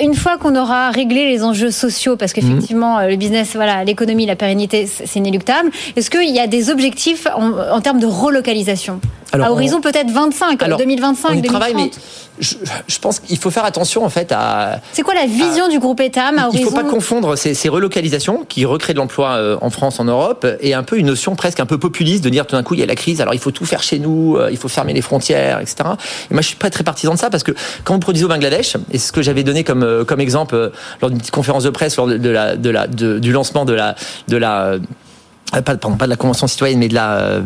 Une 0.00 0.14
fois 0.14 0.38
qu'on 0.38 0.56
aura 0.56 0.90
réglé 0.90 1.26
les 1.26 1.42
enjeux 1.42 1.70
sociaux, 1.70 2.16
parce 2.16 2.32
qu'effectivement, 2.32 2.98
mmh. 2.98 3.08
le 3.08 3.16
business, 3.16 3.50
voilà, 3.54 3.84
l'économie, 3.84 4.26
la 4.26 4.36
pérennité, 4.36 4.86
c'est 4.86 5.16
inéluctable. 5.16 5.70
Est-ce 5.96 6.10
qu'il 6.10 6.30
y 6.34 6.40
a 6.40 6.46
des 6.46 6.70
objectifs 6.72 7.26
en, 7.34 7.52
en 7.52 7.80
termes 7.80 8.00
de 8.00 8.06
relocalisation 8.06 9.00
alors, 9.32 9.46
à 9.46 9.50
horizon 9.52 9.80
peut-être 9.80 10.10
25, 10.10 10.62
alors, 10.62 10.78
2025, 10.78 11.28
on 11.30 11.32
y 11.32 11.36
2030. 11.40 11.60
Travaille, 11.60 11.74
mais 11.74 11.90
je, 12.38 12.54
je 12.86 12.98
pense 12.98 13.18
qu'il 13.20 13.38
faut 13.38 13.50
faire 13.50 13.64
attention 13.64 14.04
en 14.04 14.10
fait 14.10 14.30
à. 14.30 14.80
C'est 14.92 15.02
quoi 15.02 15.14
la 15.14 15.26
vision 15.26 15.66
à, 15.66 15.68
du 15.68 15.78
groupe 15.78 16.00
Etam 16.00 16.38
à 16.38 16.48
horizon 16.48 16.58
Il 16.58 16.64
ne 16.64 16.70
faut 16.70 16.76
pas 16.76 16.84
confondre 16.84 17.36
ces, 17.36 17.54
ces, 17.54 17.68
relocalisations 17.70 18.44
qui 18.46 18.64
recréent 18.66 18.94
de 18.94 18.98
l'emploi 18.98 19.30
euh, 19.36 19.56
en 19.62 19.70
France, 19.70 20.00
en 20.00 20.04
Europe, 20.04 20.46
et 20.60 20.74
un 20.74 20.82
peu 20.82 20.98
une 20.98 21.06
notion 21.06 21.34
presque 21.34 21.60
un 21.60 21.66
peu 21.66 21.78
populiste 21.78 22.22
de 22.22 22.28
dire 22.28 22.46
tout 22.46 22.56
d'un 22.56 22.62
coup 22.62 22.74
il 22.74 22.80
y 22.80 22.82
a 22.82 22.86
la 22.86 22.94
crise, 22.94 23.20
alors 23.22 23.32
il 23.32 23.40
faut 23.40 23.50
tout 23.52 23.64
faire 23.64 23.82
chez 23.82 23.98
nous, 23.98 24.36
euh, 24.36 24.50
il 24.50 24.58
faut 24.58 24.68
fermer 24.68 24.92
les 24.92 25.02
frontières, 25.02 25.60
etc. 25.60 25.76
Et 26.30 26.34
moi 26.34 26.42
je 26.42 26.48
suis 26.48 26.56
pas 26.56 26.70
très 26.70 26.84
partisan 26.84 27.14
de 27.14 27.18
ça 27.18 27.30
parce 27.30 27.42
que 27.42 27.52
quand 27.84 27.94
vous 27.94 28.00
produisez 28.00 28.26
au 28.26 28.28
Bangladesh, 28.28 28.76
et 28.92 28.98
c'est 28.98 29.08
ce 29.08 29.12
que 29.12 29.22
j'avais 29.22 29.44
donné 29.44 29.64
comme 29.64 29.82
euh, 29.82 30.04
comme 30.04 30.20
exemple 30.20 30.72
lors 31.00 31.10
d'une 31.10 31.18
petite 31.18 31.32
conférence 31.32 31.64
de 31.64 31.70
presse 31.70 31.96
lors 31.96 32.06
de, 32.06 32.18
de 32.18 32.28
la 32.28 32.56
de 32.56 32.70
la 32.70 32.86
de, 32.86 33.18
du 33.18 33.32
lancement 33.32 33.64
de 33.64 33.72
la 33.72 33.94
de 34.28 34.36
la 34.36 34.76
pas, 35.60 35.76
pardon, 35.76 35.96
pas 35.96 36.06
de 36.06 36.10
la 36.10 36.16
convention 36.16 36.46
citoyenne, 36.46 36.78
mais 36.78 36.88
de 36.88 36.94
la. 36.94 37.42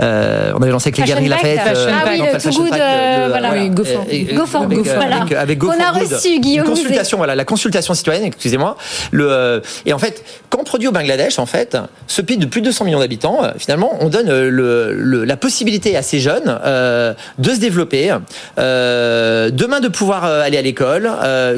Euh, 0.00 0.52
on 0.54 0.62
avait 0.62 0.70
lancé 0.70 0.88
avec 0.88 0.98
les 0.98 1.04
Galeries 1.04 1.28
Lafayette. 1.28 1.60
Euh, 1.66 1.90
ah 1.90 2.08
oui, 2.08 2.18
le 2.18 2.50
Good, 2.50 2.72
euh, 2.72 3.26
voilà. 3.28 3.52
Oui, 3.52 3.70
go 3.70 3.84
for, 3.84 4.04
et, 4.08 4.24
go 4.24 4.46
for, 4.46 4.62
avec, 4.62 4.78
go 4.78 4.84
for, 4.84 4.94
voilà. 4.94 5.22
avec, 5.22 5.32
avec 5.32 5.58
go 5.58 5.68
On 5.68 5.82
a 5.82 5.90
reçu, 5.90 6.38
Guillaume. 6.38 6.66
Une 6.66 6.72
consultation, 6.72 7.18
voilà, 7.18 7.34
la 7.34 7.44
consultation 7.44 7.94
citoyenne, 7.94 8.24
excusez-moi. 8.24 8.76
Le, 9.10 9.30
euh, 9.30 9.60
et 9.84 9.92
en 9.92 9.98
fait, 9.98 10.22
quand 10.48 10.58
on 10.60 10.64
produit 10.64 10.86
au 10.86 10.92
Bangladesh, 10.92 11.38
en 11.38 11.46
fait, 11.46 11.76
ce 12.06 12.22
pays 12.22 12.36
de 12.36 12.46
plus 12.46 12.60
de 12.60 12.66
200 12.66 12.84
millions 12.84 13.00
d'habitants, 13.00 13.40
finalement, 13.58 13.96
on 14.00 14.08
donne 14.08 14.28
le, 14.28 14.92
le, 14.92 15.24
la 15.24 15.36
possibilité 15.36 15.96
à 15.96 16.02
ces 16.02 16.20
jeunes 16.20 16.60
euh, 16.64 17.14
de 17.38 17.50
se 17.50 17.58
développer, 17.58 18.14
euh, 18.58 19.50
demain 19.50 19.80
de 19.80 19.88
pouvoir 19.88 20.24
aller 20.24 20.58
à 20.58 20.62
l'école. 20.62 21.10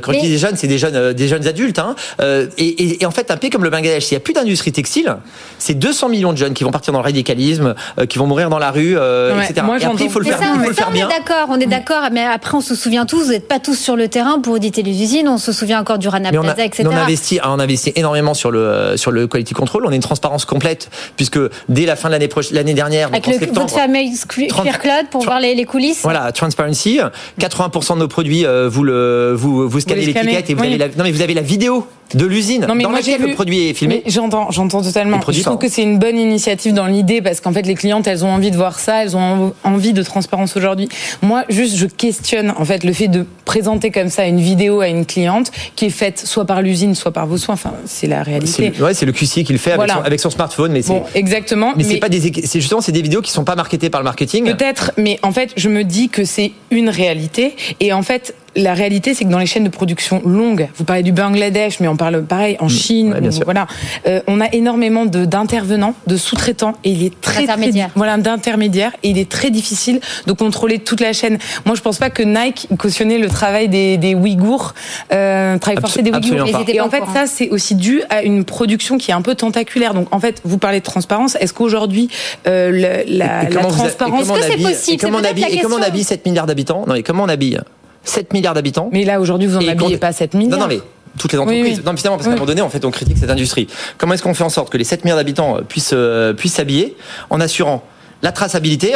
quand 0.02 0.12
mais... 0.12 0.18
je 0.18 0.24
dis 0.24 0.30
des 0.30 0.38
jeunes, 0.38 0.56
c'est 0.56 0.66
des 0.66 0.78
jeunes, 0.78 1.12
des 1.12 1.28
jeunes 1.28 1.46
adultes. 1.46 1.78
Hein, 1.78 1.94
et, 2.20 2.64
et, 2.66 3.02
et 3.02 3.06
en 3.06 3.10
fait, 3.10 3.30
un 3.30 3.36
pays 3.36 3.50
comme 3.50 3.64
le 3.64 3.70
Bangladesh, 3.70 4.04
s'il 4.04 4.16
n'y 4.16 4.22
a 4.22 4.24
plus 4.24 4.32
d'industrie 4.34 4.72
textile, 4.72 5.16
c'est 5.58 5.78
200 5.82 6.08
millions 6.08 6.32
de 6.32 6.38
jeunes 6.38 6.54
qui 6.54 6.62
vont 6.62 6.70
partir 6.70 6.92
dans 6.92 7.00
le 7.00 7.04
radicalisme, 7.04 7.74
euh, 7.98 8.06
qui 8.06 8.18
vont 8.18 8.26
mourir 8.26 8.48
dans 8.50 8.60
la 8.60 8.70
rue, 8.70 8.94
euh, 8.96 9.36
ouais, 9.36 9.44
etc. 9.44 9.66
Moi, 9.66 9.78
et 9.80 9.84
après, 9.84 10.04
il 10.04 10.10
faut 10.10 10.20
le 10.20 10.26
faire, 10.26 10.38
ça, 10.38 10.44
il 10.54 10.60
faut 10.60 10.68
le 10.68 10.74
ça, 10.74 10.84
faire 10.84 10.90
on 10.92 10.94
est 10.94 11.18
d'accord, 11.18 11.46
on 11.48 11.60
est 11.60 11.66
d'accord, 11.66 12.02
mais 12.12 12.22
après, 12.24 12.56
on 12.56 12.60
se 12.60 12.76
souvient 12.76 13.04
tous, 13.04 13.24
vous 13.24 13.32
n'êtes 13.32 13.48
pas 13.48 13.58
tous 13.58 13.74
sur 13.74 13.96
le 13.96 14.06
terrain 14.06 14.38
pour 14.40 14.54
auditer 14.54 14.82
les 14.82 15.02
usines, 15.02 15.28
on 15.28 15.38
se 15.38 15.50
souvient 15.50 15.80
encore 15.80 15.98
du 15.98 16.06
Rana 16.06 16.30
Mais 16.30 16.38
on 16.38 16.42
Plaza, 16.42 16.62
a, 16.62 16.64
etc. 16.64 16.88
on 16.88 16.96
investit, 16.96 17.40
on 17.44 17.58
investit 17.58 17.92
énormément 17.96 18.34
sur 18.34 18.52
le 18.52 18.96
sur 18.96 19.10
le 19.10 19.26
quality 19.26 19.54
control. 19.54 19.84
On 19.84 19.90
a 19.90 19.94
une 19.94 20.00
transparence 20.02 20.44
complète 20.44 20.88
puisque 21.16 21.40
dès 21.68 21.84
la 21.84 21.96
fin 21.96 22.08
de 22.08 22.12
l'année 22.12 22.28
prochaine, 22.28 22.54
l'année 22.56 22.74
dernière, 22.74 23.08
Avec 23.08 23.24
donc 23.24 23.34
le, 23.34 23.40
septembre, 23.40 23.60
votre 23.62 23.74
fameuse 23.74 24.24
QR 24.26 24.78
code 24.80 25.08
pour 25.10 25.24
voir 25.24 25.40
les, 25.40 25.54
les 25.54 25.64
coulisses. 25.64 26.02
Voilà, 26.02 26.30
transparency. 26.30 27.00
80% 27.40 27.94
de 27.94 27.98
nos 27.98 28.08
produits, 28.08 28.46
euh, 28.46 28.68
vous 28.68 28.84
le 28.84 29.32
vous 29.34 29.68
vous 29.68 29.80
scannez 29.80 30.06
l'étiquette 30.06 30.48
et 30.48 30.54
vous 30.54 30.60
oui. 30.62 30.68
avez 30.68 30.78
la, 30.78 30.88
non 30.88 31.04
mais 31.04 31.12
vous 31.12 31.22
avez 31.22 31.34
la 31.34 31.42
vidéo 31.42 31.86
de 32.14 32.26
l'usine 32.26 32.62
dans 32.66 32.74
moi, 32.74 32.92
laquelle 32.92 33.20
le 33.22 33.34
produit 33.34 33.68
est 33.68 33.74
filmé. 33.74 34.02
J'entends, 34.06 34.50
j'entends 34.50 34.82
totalement. 34.82 35.20
Je 35.28 35.42
trouve 35.42 35.58
que 35.58 35.68
c'est 35.68 35.82
une 35.82 35.98
bonne 35.98 36.18
initiative 36.18 36.72
dans 36.74 36.86
l'idée 36.86 37.22
parce 37.22 37.40
qu'en 37.40 37.52
fait 37.52 37.62
les 37.62 37.74
clientes 37.74 38.06
elles 38.06 38.24
ont 38.24 38.30
envie 38.30 38.50
de 38.50 38.56
voir 38.56 38.78
ça, 38.78 39.02
elles 39.02 39.16
ont 39.16 39.52
envie 39.64 39.92
de 39.92 40.02
transparence 40.02 40.56
aujourd'hui. 40.56 40.88
Moi, 41.22 41.44
juste 41.48 41.76
je 41.76 41.86
questionne 41.86 42.52
en 42.56 42.64
fait 42.64 42.84
le 42.84 42.92
fait 42.92 43.08
de 43.08 43.26
présenter 43.44 43.90
comme 43.90 44.08
ça 44.08 44.26
une 44.26 44.40
vidéo 44.40 44.80
à 44.80 44.88
une 44.88 45.06
cliente 45.06 45.50
qui 45.76 45.86
est 45.86 45.90
faite 45.90 46.18
soit 46.18 46.44
par 46.44 46.62
l'usine, 46.62 46.94
soit 46.94 47.12
par 47.12 47.26
vos 47.26 47.36
soins. 47.38 47.54
Enfin, 47.54 47.72
c'est 47.84 48.06
la 48.06 48.22
réalité. 48.22 48.72
Ouais, 48.80 48.94
c'est 48.94 49.06
le 49.06 49.12
QC 49.12 49.44
qui 49.44 49.52
le 49.52 49.58
fait 49.58 49.74
Voilà. 49.74 49.94
avec, 49.94 50.02
son, 50.02 50.06
avec 50.06 50.20
son 50.20 50.30
smartphone, 50.30 50.72
mais 50.72 50.82
c'est 50.82 50.92
Bon, 50.92 51.04
exactement. 51.14 51.72
mais, 51.76 51.84
c'est 51.84 51.96
pas 51.98 52.08
des 52.08 52.20
c'est 52.44 52.60
justement 52.60 52.80
c'est 52.80 52.92
des 52.92 53.02
vidéos 53.02 53.22
qui 53.22 53.30
sont 53.30 53.44
pas 53.44 53.54
marketées 53.56 53.90
par 53.90 54.00
le 54.00 54.04
marketing. 54.04 54.44
Peut-être, 54.44 54.92
mais 54.96 55.18
en 55.22 55.32
fait, 55.32 55.50
je 55.56 55.68
me 55.68 55.84
dis 55.84 56.08
que 56.08 56.24
c'est 56.24 56.52
une 56.70 56.88
réalité. 56.88 57.54
Et 57.80 57.92
en 57.92 58.02
fait, 58.02 58.34
la 58.56 58.74
réalité, 58.74 59.14
c'est 59.14 59.24
que 59.24 59.30
dans 59.30 59.38
les 59.38 59.46
chaînes 59.46 59.64
de 59.64 59.68
production 59.70 60.20
longues, 60.24 60.68
vous 60.76 60.84
parlez 60.84 61.02
du 61.02 61.12
Bangladesh, 61.12 61.80
mais 61.80 61.88
on 61.88 61.96
parle 61.96 62.22
pareil 62.24 62.56
en 62.60 62.68
Chine, 62.68 63.12
ouais, 63.12 63.20
bien 63.20 63.30
ou- 63.30 63.32
sûr. 63.32 63.44
voilà, 63.44 63.66
euh, 64.06 64.20
on 64.26 64.40
a 64.40 64.46
énormément 64.52 65.06
de- 65.06 65.24
d'intervenants, 65.24 65.94
de, 66.06 66.16
sous-traitants, 66.16 66.74
et 66.84 66.90
il 66.90 67.04
est 67.04 67.20
très, 67.20 67.32
très 67.32 67.42
D'intermédiaires. 67.46 67.90
voilà 67.94 68.16
d'intermédiaires, 68.18 68.92
et 69.02 69.10
il 69.10 69.18
est 69.18 69.28
très 69.30 69.50
difficile 69.50 70.00
de 70.26 70.32
contrôler 70.32 70.78
toute 70.78 71.00
la 71.00 71.12
chaîne. 71.12 71.38
Moi, 71.64 71.74
je 71.76 71.80
pense 71.80 71.98
pas 71.98 72.10
que 72.10 72.22
Nike 72.22 72.68
cautionnait 72.78 73.18
le 73.18 73.28
travail 73.28 73.68
des, 73.68 73.96
des 73.96 74.14
Ouïghours, 74.14 74.74
euh, 75.12 75.58
travail 75.58 75.80
forcé 75.80 76.02
des 76.02 76.10
Ouïghours. 76.10 76.46
Et 76.68 76.80
en 76.80 76.90
fait, 76.90 77.02
ça, 77.14 77.26
c'est 77.26 77.48
aussi 77.50 77.74
dû 77.74 78.02
à 78.10 78.22
une 78.22 78.44
production 78.44 78.98
qui 78.98 79.10
est 79.10 79.14
un 79.14 79.22
peu 79.22 79.34
tentaculaire. 79.34 79.94
Donc, 79.94 80.08
en 80.14 80.20
fait, 80.20 80.40
vous 80.44 80.58
parlez 80.58 80.80
de 80.80 80.84
transparence. 80.84 81.36
Est-ce 81.40 81.52
qu'aujourd'hui, 81.54 82.08
euh, 82.46 82.70
la, 82.70 83.04
la 83.04 83.44
et 83.44 83.48
transparence 83.50 83.92
comment 83.98 84.16
on 84.16 84.20
Est-ce 84.20 84.32
que 84.32 84.40
c'est 84.42 84.52
habille- 84.52 84.64
possible? 84.66 84.94
Et 84.94 84.98
comment 84.98 85.18
on 85.18 85.20
la 85.22 85.28
on 85.28 85.82
habille 85.82 86.04
7 86.04 86.26
milliards 86.26 86.46
d'habitants? 86.46 86.84
Non, 86.86 86.94
et 86.94 87.02
comment 87.02 87.24
on 87.24 87.28
habille? 87.28 87.58
7 88.04 88.32
milliards 88.32 88.54
d'habitants 88.54 88.88
Mais 88.92 89.04
là, 89.04 89.20
aujourd'hui, 89.20 89.48
vous 89.48 89.56
en 89.56 89.60
Et 89.60 89.70
habillez 89.70 89.98
pas 89.98 90.12
7 90.12 90.34
milliards. 90.34 90.58
Non, 90.58 90.66
non, 90.66 90.68
mais 90.68 90.80
toutes 91.18 91.32
les 91.32 91.38
entreprises. 91.38 91.62
Oui, 91.62 91.74
oui. 91.76 91.82
Non, 91.84 91.96
finalement, 91.96 92.16
parce 92.16 92.26
qu'à 92.26 92.32
un 92.32 92.36
moment 92.36 92.46
donné, 92.46 92.60
en 92.62 92.70
fait, 92.70 92.84
on 92.84 92.90
critique 92.90 93.18
cette 93.18 93.30
industrie. 93.30 93.68
Comment 93.98 94.14
est-ce 94.14 94.22
qu'on 94.22 94.34
fait 94.34 94.44
en 94.44 94.48
sorte 94.48 94.70
que 94.70 94.78
les 94.78 94.84
7 94.84 95.04
milliards 95.04 95.18
d'habitants 95.18 95.58
puissent 95.68 95.90
euh, 95.92 96.32
puissent 96.32 96.54
s'habiller 96.54 96.96
en 97.30 97.40
assurant 97.40 97.84
la 98.22 98.32
traçabilité 98.32 98.94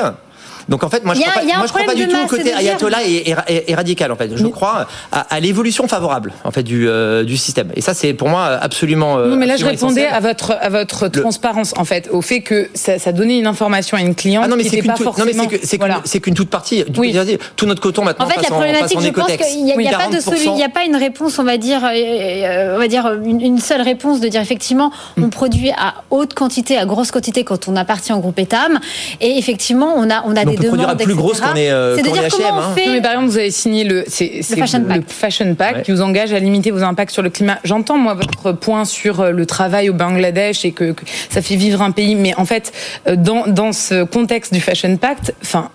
donc 0.68 0.82
en 0.84 0.88
fait, 0.88 1.04
moi 1.04 1.14
je 1.14 1.20
a- 1.20 1.24
crois 1.24 1.34
pas, 1.42 1.56
moi, 1.58 1.66
je 1.66 1.72
crois 1.72 1.94
du 1.94 2.08
tout 2.08 2.16
au 2.16 2.26
côté 2.26 2.52
ayatollah 2.52 3.04
et, 3.04 3.30
et- 3.30 3.34
et- 3.48 3.70
et 3.70 3.74
radical 3.74 4.10
en 4.12 4.16
fait. 4.16 4.30
Je 4.34 4.46
crois 4.46 4.86
à, 5.12 5.20
à 5.34 5.40
l'évolution 5.40 5.86
favorable 5.88 6.32
en 6.44 6.50
fait 6.50 6.62
du 6.62 6.88
euh, 6.88 7.24
du 7.24 7.36
système. 7.36 7.70
Et 7.74 7.80
ça 7.80 7.94
c'est 7.94 8.14
pour 8.14 8.28
moi 8.28 8.46
absolument. 8.60 9.18
euh, 9.18 9.28
Non, 9.30 9.36
mais 9.36 9.46
là, 9.46 9.56
je 9.56 9.64
répondais 9.64 10.02
essentiel. 10.02 10.14
à 10.14 10.20
votre, 10.20 10.56
à 10.60 10.68
votre 10.68 11.08
transparence, 11.08 11.72
en 11.76 11.84
fait, 11.84 12.08
au 12.12 12.22
fait 12.22 12.40
que 12.40 12.68
ça, 12.74 12.98
ça 12.98 13.12
donnait 13.12 13.38
une 13.38 13.46
information 13.46 13.96
à 13.96 14.00
une 14.00 14.14
cliente 14.14 14.42
Ah 14.44 14.48
non 14.48 14.56
mais 14.56 14.62
qui 14.64 14.70
c'est 14.70 14.76
n'était 14.76 14.88
qu'une 14.88 14.92
pas 14.92 14.96
toute- 14.96 15.06
non, 15.06 15.12
forcément. 15.12 15.42
mais 15.44 15.48
c'est 15.50 15.58
que- 15.60 15.66
c'est 15.66 15.78
qu'une 15.78 15.86
Voilà. 15.86 16.02
qu'une 16.22 16.34
toute 16.34 16.50
partie. 16.50 16.84
Du 16.84 17.00
Oui. 17.00 17.16
Tout 17.56 17.66
notre 17.66 17.80
coton 17.80 18.04
maintenant 18.04 18.26
En 18.26 18.28
fait, 18.28 18.34
passe 18.36 18.44
la 18.44 18.50
problématique, 18.50 18.98
en 18.98 19.00
je 19.00 19.08
pense 19.10 19.26
qu'il 19.26 19.64
n'y 19.64 19.72
a, 19.72 19.74
pas 19.98 20.06
de 20.08 20.16
40%. 20.16 20.30
solu- 20.32 20.50
il 20.54 20.58
y 20.58 20.62
a 20.64 20.68
pas 20.68 20.84
une 20.84 20.96
réponse, 20.96 21.38
on 21.38 21.44
va 21.44 21.56
dire, 21.56 21.84
euh, 21.84 21.88
euh, 21.94 22.74
on 22.76 22.78
va 22.78 22.88
dire 22.88 23.10
une, 23.24 23.58
seule 23.58 23.80
réponse 23.82 24.20
de 24.20 24.28
dire 24.28 24.40
effectivement, 24.40 24.90
on 25.20 25.28
produit 25.30 25.70
à 25.70 25.94
haute 26.10 26.34
quantité, 26.34 26.76
à 26.76 26.84
grosse 26.86 27.10
quantité 27.10 27.44
quand 27.44 27.68
on 27.68 27.76
appartient 27.76 28.12
au 28.12 28.18
groupe 28.18 28.38
Etam, 28.38 28.78
et 29.20 29.38
effectivement, 29.38 29.94
on 29.96 30.10
a, 30.10 30.22
on 30.26 30.36
a 30.36 30.44
des 30.56 30.62
peut 30.62 30.68
produire 30.68 30.88
à 30.88 30.94
plus 30.96 31.04
etc. 31.04 31.16
grosse 31.16 31.40
qu'on 31.40 31.54
est, 31.54 31.70
euh, 31.70 31.96
C'est 31.96 32.02
de 32.02 32.08
qu'on 32.08 32.14
dire 32.14 32.24
est 32.24 32.28
H&M, 32.28 32.46
hein. 32.52 32.72
fait. 32.74 32.86
Non, 32.86 32.92
mais 32.92 33.00
par 33.02 33.12
exemple, 33.12 33.28
vous 33.30 33.38
avez 33.38 33.50
signé 33.50 33.84
le, 33.84 34.04
c'est, 34.06 34.40
c'est 34.42 34.56
Fashion 34.58 34.80
le 34.80 34.86
Pact. 34.86 35.12
Fashion 35.12 35.54
Pact 35.54 35.76
Ouais. 35.76 35.82
qui 35.82 35.90
vous 35.92 36.02
engage 36.02 36.32
à 36.32 36.38
limiter 36.38 36.70
vos 36.70 36.82
impacts 36.82 37.12
sur 37.12 37.22
le 37.22 37.30
climat. 37.30 37.58
J'entends, 37.64 37.98
moi, 37.98 38.14
votre 38.14 38.52
point 38.52 38.84
sur 38.84 39.20
euh, 39.20 39.30
le 39.30 39.46
travail 39.46 39.90
au 39.90 39.94
Bangladesh 39.94 40.64
et 40.64 40.72
que, 40.72 40.92
que 40.92 41.04
ça 41.30 41.42
fait 41.42 41.56
vivre 41.56 41.82
un 41.82 41.90
pays. 41.90 42.14
Mais 42.14 42.34
en 42.36 42.44
fait, 42.44 42.72
euh, 43.08 43.16
dans, 43.16 43.46
dans 43.46 43.72
ce 43.72 44.04
contexte 44.04 44.52
du 44.52 44.60
Fashion 44.60 44.96
Pact, 44.96 45.34
enfin, 45.42 45.70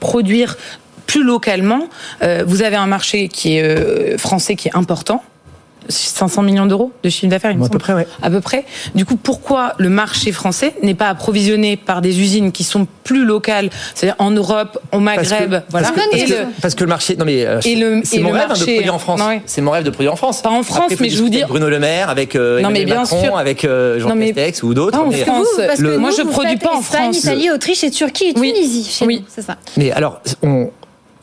produire 0.00 0.56
plus 1.06 1.24
localement, 1.24 1.88
euh, 2.22 2.44
vous 2.46 2.62
avez 2.62 2.76
un 2.76 2.86
marché 2.86 3.28
qui 3.28 3.56
est 3.56 3.62
euh, 3.62 4.18
français 4.18 4.56
qui 4.56 4.68
est 4.68 4.76
important. 4.76 5.22
500 5.88 6.42
millions 6.42 6.66
d'euros 6.66 6.92
de 7.02 7.08
chiffre 7.08 7.28
d'affaires, 7.30 7.50
il 7.50 7.58
me 7.58 7.64
À 7.64 7.68
peu 7.68 7.78
près, 7.78 7.92
ouais. 7.94 8.06
À 8.22 8.30
peu 8.30 8.40
près. 8.40 8.64
Du 8.94 9.04
coup, 9.04 9.16
pourquoi 9.16 9.74
le 9.78 9.88
marché 9.88 10.32
français 10.32 10.74
n'est 10.82 10.94
pas 10.94 11.08
approvisionné 11.08 11.76
par 11.76 12.00
des 12.02 12.20
usines 12.20 12.52
qui 12.52 12.64
sont 12.64 12.86
plus 13.04 13.24
locales, 13.24 13.70
c'est-à-dire 13.94 14.16
en 14.18 14.30
Europe, 14.30 14.78
au 14.92 15.00
Parce 15.00 15.28
que- 15.28 15.34
Maghreb, 15.34 15.62
voilà. 15.70 15.88
Parce 15.88 15.90
que, 15.90 15.94
Bonne 16.00 16.10
parce 16.10 16.22
Et 16.22 16.26
que- 16.26 16.30
le- 16.32 16.46
parce 16.60 16.74
que 16.74 16.84
le 16.84 16.88
marché. 16.88 17.16
Non 17.16 17.24
mais 17.24 17.44
euh, 17.46 17.60
c'est 18.04 18.20
mon 18.20 18.30
rêve 18.30 18.46
hein, 18.50 18.54
de 18.54 18.64
produire 18.64 18.94
en 18.94 18.98
France. 18.98 19.20
Ouais. 19.22 19.42
C'est 19.46 19.60
mon 19.62 19.70
rêve 19.70 19.84
de 19.84 19.90
produire 19.90 20.12
en 20.12 20.16
France. 20.16 20.42
Pas 20.42 20.50
en 20.50 20.62
France, 20.62 20.92
Après, 20.92 20.96
mais 21.00 21.08
je 21.10 21.22
vous 21.22 21.28
dis- 21.28 21.38
avec 21.38 21.48
Bruno 21.48 21.68
Le 21.68 21.78
Maire, 21.78 22.10
avec 22.10 22.36
euh, 22.36 22.60
Non, 22.60 22.70
mais 22.70 22.84
bien 22.84 22.96
Macron, 22.96 23.22
sûr. 23.22 23.36
avec 23.38 23.64
euh, 23.64 23.98
Jean 23.98 24.10
Non, 24.10 24.14
mais- 24.14 24.26
Castex 24.32 24.62
ou 24.62 24.74
d'autres. 24.74 24.98
Pas 24.98 25.04
en 25.04 25.08
mais- 25.10 25.24
France. 25.24 25.46
Parce 25.56 25.80
vous, 25.80 25.98
Moi, 25.98 26.10
je 26.16 26.22
vous 26.22 26.28
produis 26.30 26.56
pas 26.56 26.74
en 26.74 26.80
Espagne, 26.80 27.02
France. 27.12 27.18
Italie, 27.18 27.50
Autriche 27.50 27.82
et 27.84 27.90
Turquie 27.90 28.26
et. 28.28 28.34
Tunisie 28.34 28.98
Oui. 29.06 29.24
c'est 29.28 29.42
ça. 29.42 29.56
Mais 29.76 29.90
alors, 29.92 30.20
on, 30.42 30.70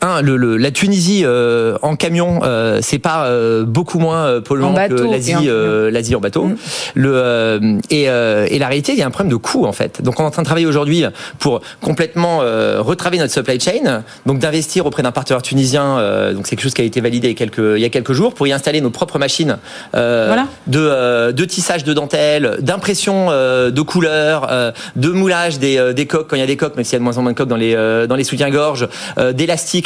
un, 0.02 0.20
le, 0.22 0.36
le- 0.36 0.56
la 0.56 0.70
Tunisie 0.70 1.22
euh, 1.24 1.76
en 1.82 1.96
camion, 1.96 2.40
euh, 2.42 2.80
c'est 2.82 2.98
pas 2.98 3.26
euh, 3.26 3.64
beaucoup 3.64 3.98
moins 3.98 4.26
euh, 4.26 4.40
polluant 4.40 4.72
bateau 4.72 4.96
que 4.96 5.02
l'Asie, 5.10 5.34
euh, 5.46 5.90
l'Asie 5.90 6.14
en 6.14 6.20
bateau. 6.20 6.44
Mm. 6.44 6.56
Le 6.94 7.12
euh, 7.14 7.78
et, 7.90 8.08
euh, 8.08 8.46
et 8.50 8.58
la 8.58 8.66
réalité, 8.68 8.92
il 8.92 8.98
y 8.98 9.02
a 9.02 9.06
un 9.06 9.10
problème 9.10 9.30
de 9.32 9.36
coût 9.36 9.64
en 9.66 9.72
fait. 9.72 10.02
Donc, 10.02 10.20
on 10.20 10.24
est 10.24 10.26
en 10.26 10.30
train 10.30 10.42
de 10.42 10.46
travailler 10.46 10.66
aujourd'hui 10.66 11.04
pour 11.38 11.60
complètement 11.80 12.40
euh, 12.42 12.80
retravailler 12.80 13.20
notre 13.22 13.32
supply 13.34 13.58
chain, 13.60 14.02
donc 14.26 14.38
d'investir 14.38 14.86
auprès 14.86 15.02
d'un 15.02 15.12
partenaire 15.12 15.42
tunisien. 15.42 15.98
euh, 15.98 16.32
donc, 16.34 16.46
c'est 16.46 16.56
quelque 16.56 16.64
chose 16.64 16.74
qui 16.74 16.82
a 16.82 16.84
été 16.84 17.00
validé 17.00 17.28
il 17.28 17.30
y 17.30 17.34
a 17.34 17.36
quelques, 17.36 17.58
il 17.76 17.80
y 17.80 17.84
a 17.84 17.88
quelques 17.88 18.12
jours 18.12 18.34
pour 18.34 18.46
y 18.46 18.52
installer 18.52 18.80
nos 18.80 18.90
propres 18.90 19.18
machines 19.18 19.56
euh, 19.94 20.24
Voilà. 20.26 20.46
de, 20.66 20.78
euh, 20.80 21.32
de 21.32 21.44
tissage 21.44 21.84
de 21.84 21.92
dentelle, 21.94 22.56
d'impression 22.60 23.28
euh, 23.30 23.70
de 23.70 23.80
couleurs, 23.82 24.48
euh, 24.50 24.72
de 24.96 25.08
moulage 25.08 25.58
des, 25.58 25.78
euh, 25.78 25.92
des 25.92 26.06
coques 26.06 26.28
quand 26.28 26.36
il 26.36 26.40
y 26.40 26.42
a 26.42 26.46
des 26.46 26.56
coques, 26.56 26.76
même 26.76 26.84
s'il 26.84 26.92
y 26.94 26.96
a 26.96 26.98
de 26.98 27.04
moins 27.04 27.16
en 27.18 27.22
moins 27.22 27.32
de 27.32 27.36
coques 27.36 27.48
dans 27.48 27.56
les, 27.56 27.74
euh, 27.74 28.06
dans 28.06 28.16
les 28.16 28.24
soutiens-gorge, 28.24 28.88
euh, 29.18 29.32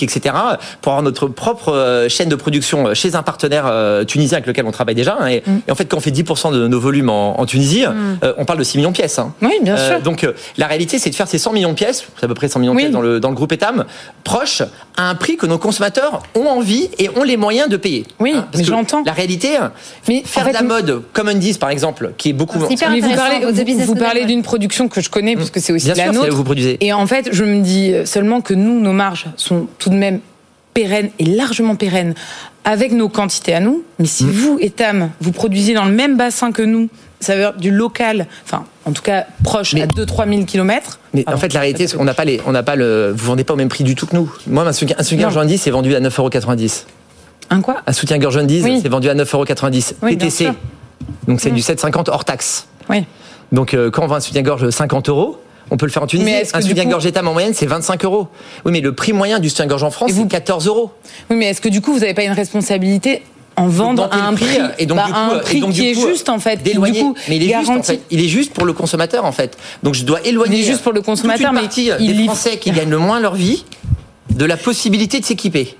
etc. 0.02 0.34
Pour 0.80 0.92
avoir 0.92 1.02
notre 1.02 1.28
propre 1.28 1.72
euh, 1.72 2.08
chaîne 2.08 2.28
de 2.28 2.34
production 2.36 2.88
euh, 2.88 2.94
chez 2.94 3.14
un 3.14 3.22
partenaire 3.22 3.64
euh, 3.66 4.04
tunisien 4.04 4.36
avec 4.38 4.46
lequel 4.46 4.64
on 4.66 4.70
travaille 4.70 4.94
déjà. 4.94 5.16
hein. 5.20 5.28
et, 5.28 5.42
et 5.66 5.70
en 5.70 5.74
fait, 5.74 5.84
quand 5.86 5.96
on 5.96 6.00
fait 6.00 6.10
10% 6.10 6.52
de 6.52 6.66
nos 6.68 6.80
volumes 6.80 7.10
en, 7.10 7.40
en 7.40 7.46
Tunisie, 7.46 7.84
euh, 7.86 8.32
on 8.38 8.44
parle 8.44 8.58
de 8.58 8.64
6 8.64 8.78
millions 8.78 8.90
de 8.90 8.96
pièces. 8.96 9.18
hein. 9.18 9.32
Oui, 9.42 9.52
bien 9.62 9.76
Euh, 9.76 9.88
sûr. 9.90 10.00
donc 10.02 10.24
euh, 10.24 10.32
la 10.56 10.66
réalité, 10.66 10.98
c'est 10.98 11.10
de 11.10 11.14
faire 11.14 11.28
ces 11.28 11.38
100 11.38 11.52
millions 11.52 11.70
de 11.70 11.74
pièces, 11.74 12.04
c'est 12.18 12.24
à 12.24 12.28
peu 12.28 12.34
près 12.34 12.48
100 12.48 12.60
millions 12.60 12.72
de 12.72 12.76
Oui. 12.76 12.82
pièces 12.84 12.92
dans 12.92 13.02
le, 13.02 13.20
dans 13.20 13.28
le 13.30 13.34
groupe 13.34 13.52
Etam, 13.52 13.84
proches 14.24 14.62
à 14.96 15.08
un 15.08 15.14
prix 15.14 15.36
que 15.36 15.46
nos 15.46 15.58
consommateurs 15.58 16.22
ont 16.34 16.46
envie 16.46 16.88
et 16.98 17.08
ont 17.16 17.22
les 17.22 17.36
moyens 17.36 17.68
de 17.68 17.76
payer. 17.76 18.04
Hein, 18.08 18.14
Oui, 18.20 18.32
parce 18.34 18.46
mais 18.56 18.62
que 18.62 18.68
j'entends. 18.68 19.02
La 19.04 19.12
réalité, 19.12 19.50
Mais 20.08 20.22
faire 20.24 20.42
en 20.42 20.46
fait, 20.46 20.52
de 20.52 20.56
la 20.56 20.62
mode 20.62 21.02
comme 21.12 21.28
Undies 21.28 21.54
par 21.58 21.70
exemple, 21.70 22.12
qui 22.16 22.30
est 22.30 22.32
beaucoup. 22.32 22.58
C'est 22.66 22.74
hyper 22.74 22.90
mais 22.90 23.00
vous 23.00 23.14
parlez, 23.14 23.84
vous, 23.84 23.94
parlez 23.94 24.24
d'une 24.24 24.42
production 24.42 24.88
que 24.88 25.00
je 25.00 25.10
connais, 25.10 25.36
puisque 25.36 25.60
c'est 25.60 25.72
aussi 25.72 25.86
Bien 25.90 25.94
la 26.06 26.12
sûr, 26.12 26.22
nôtre. 26.22 26.34
vous 26.34 26.44
produisez. 26.44 26.76
Et 26.84 26.92
en 26.92 27.06
fait, 27.06 27.28
je 27.32 27.44
me 27.44 27.60
dis 27.62 27.92
seulement 28.04 28.40
que 28.40 28.54
nous, 28.54 28.80
nos 28.80 28.92
marges 28.92 29.26
sont 29.36 29.66
tout 29.78 29.89
de 29.90 29.96
même 29.96 30.20
pérennes 30.74 31.10
et 31.18 31.24
largement 31.24 31.74
pérennes 31.76 32.14
avec 32.64 32.92
nos 32.92 33.08
quantités 33.08 33.54
à 33.54 33.60
nous. 33.60 33.82
Mais 33.98 34.06
si 34.06 34.24
vous, 34.24 34.58
Etam, 34.60 35.10
vous 35.20 35.32
produisez 35.32 35.74
dans 35.74 35.84
le 35.84 35.92
même 35.92 36.16
bassin 36.16 36.52
que 36.52 36.62
nous, 36.62 36.88
ça 37.20 37.34
veut 37.34 37.40
dire 37.40 37.52
du 37.54 37.70
local, 37.70 38.26
enfin, 38.44 38.64
en 38.86 38.92
tout 38.92 39.02
cas 39.02 39.26
proche 39.44 39.74
Mais- 39.74 39.82
à 39.82 39.86
2-3 39.86 40.28
000 40.28 40.44
kilomètres. 40.44 41.00
Mais 41.12 41.24
en 41.28 41.36
fait, 41.36 41.52
la 41.52 41.60
réalité, 41.60 41.86
c'est 41.86 41.96
qu'on 41.96 42.04
n'a 42.04 42.14
pas 42.14 42.24
les, 42.24 42.40
on 42.46 42.52
n'a 42.52 42.62
pas 42.62 42.76
le, 42.76 43.12
vous 43.14 43.26
vendez 43.26 43.44
pas 43.44 43.54
au 43.54 43.56
même 43.56 43.68
prix 43.68 43.84
du 43.84 43.94
tout 43.94 44.06
que 44.06 44.16
nous. 44.16 44.32
Moi, 44.46 44.62
un 44.66 44.72
soutien, 44.72 44.96
un 44.98 45.02
soutien-gorge 45.02 45.38
c'est 45.58 45.70
vendu 45.70 45.94
à 45.94 46.00
9,90 46.00 46.84
Un 47.50 47.60
quoi? 47.60 47.82
Un 47.86 47.92
soutien-gorge 47.92 48.36
Oui. 48.36 48.80
c'est 48.82 48.88
vendu 48.88 49.08
à 49.10 49.14
9,90 49.14 49.94
Oui, 50.02 50.16
TTC. 50.16 50.48
Donc 51.26 51.40
c'est 51.40 51.50
du 51.50 51.60
7,50 51.60 52.08
hors 52.10 52.24
taxe. 52.24 52.66
Oui. 52.88 53.04
Donc 53.52 53.74
euh, 53.74 53.90
quand 53.90 54.04
on 54.04 54.06
vend 54.06 54.16
un 54.16 54.20
soutien-gorge 54.20 54.70
50 54.70 55.08
euros, 55.08 55.40
on 55.70 55.76
peut 55.76 55.86
le 55.86 55.92
faire 55.92 56.02
en 56.02 56.06
Tunisie. 56.06 56.24
Mais 56.30 56.42
Un 56.52 56.60
soutien-gorge 56.60 57.02
coup- 57.04 57.08
Etam 57.08 57.28
en 57.28 57.32
moyenne, 57.32 57.54
c'est 57.54 57.66
25 57.66 58.04
euros. 58.04 58.28
Oui, 58.64 58.72
mais 58.72 58.80
le 58.80 58.94
prix 58.94 59.12
moyen 59.12 59.38
du 59.38 59.48
soutien-gorge 59.48 59.82
en 59.84 59.90
France, 59.90 60.10
vous- 60.12 60.22
c'est 60.22 60.28
14 60.28 60.66
euros. 60.66 60.90
Oui, 61.30 61.36
mais 61.36 61.46
est-ce 61.46 61.60
que 61.60 61.68
du 61.68 61.80
coup, 61.80 61.92
vous 61.92 62.00
n'avez 62.00 62.14
pas 62.14 62.24
une 62.24 62.32
responsabilité 62.32 63.22
en 63.56 63.66
vendre 63.68 64.08
à 64.10 64.26
un 64.28 64.32
prix, 64.32 64.46
et 64.78 64.86
donc 64.86 64.96
bah, 64.96 65.04
du 65.06 65.12
à 65.12 65.14
coup, 65.14 65.20
un 65.34 65.38
et 65.38 65.42
prix 65.42 65.60
donc, 65.60 65.72
qui 65.72 65.80
du 65.82 65.86
est 65.88 65.94
juste 65.94 66.28
en 66.30 66.38
fait, 66.38 66.56
qui, 66.58 66.62
du 66.62 66.70
d'éloigner. 66.70 67.00
coup, 67.00 67.14
mais 67.28 67.36
il 67.36 67.42
est 67.42 67.46
juste 67.54 67.68
en 67.68 67.74
garantit- 67.74 67.86
fait. 67.92 68.00
Il 68.10 68.20
est 68.24 68.28
juste 68.28 68.52
pour 68.54 68.64
le 68.64 68.72
consommateur 68.72 69.24
en 69.26 69.32
fait. 69.32 69.58
Donc 69.82 69.94
je 69.94 70.04
dois 70.04 70.20
éloigner. 70.26 70.56
Il 70.58 70.62
est 70.62 70.66
juste 70.66 70.82
pour 70.82 70.92
le 70.92 71.02
consommateur, 71.02 71.52
mais 71.52 71.62
il 71.98 72.16
des 72.16 72.24
Français 72.24 72.56
qui 72.58 72.70
gagnent 72.72 72.88
le 72.90 72.98
moins 72.98 73.20
leur 73.20 73.34
vie 73.34 73.64
de 74.30 74.44
la 74.46 74.56
possibilité 74.56 75.20
de 75.20 75.24
s'équiper. 75.26 75.76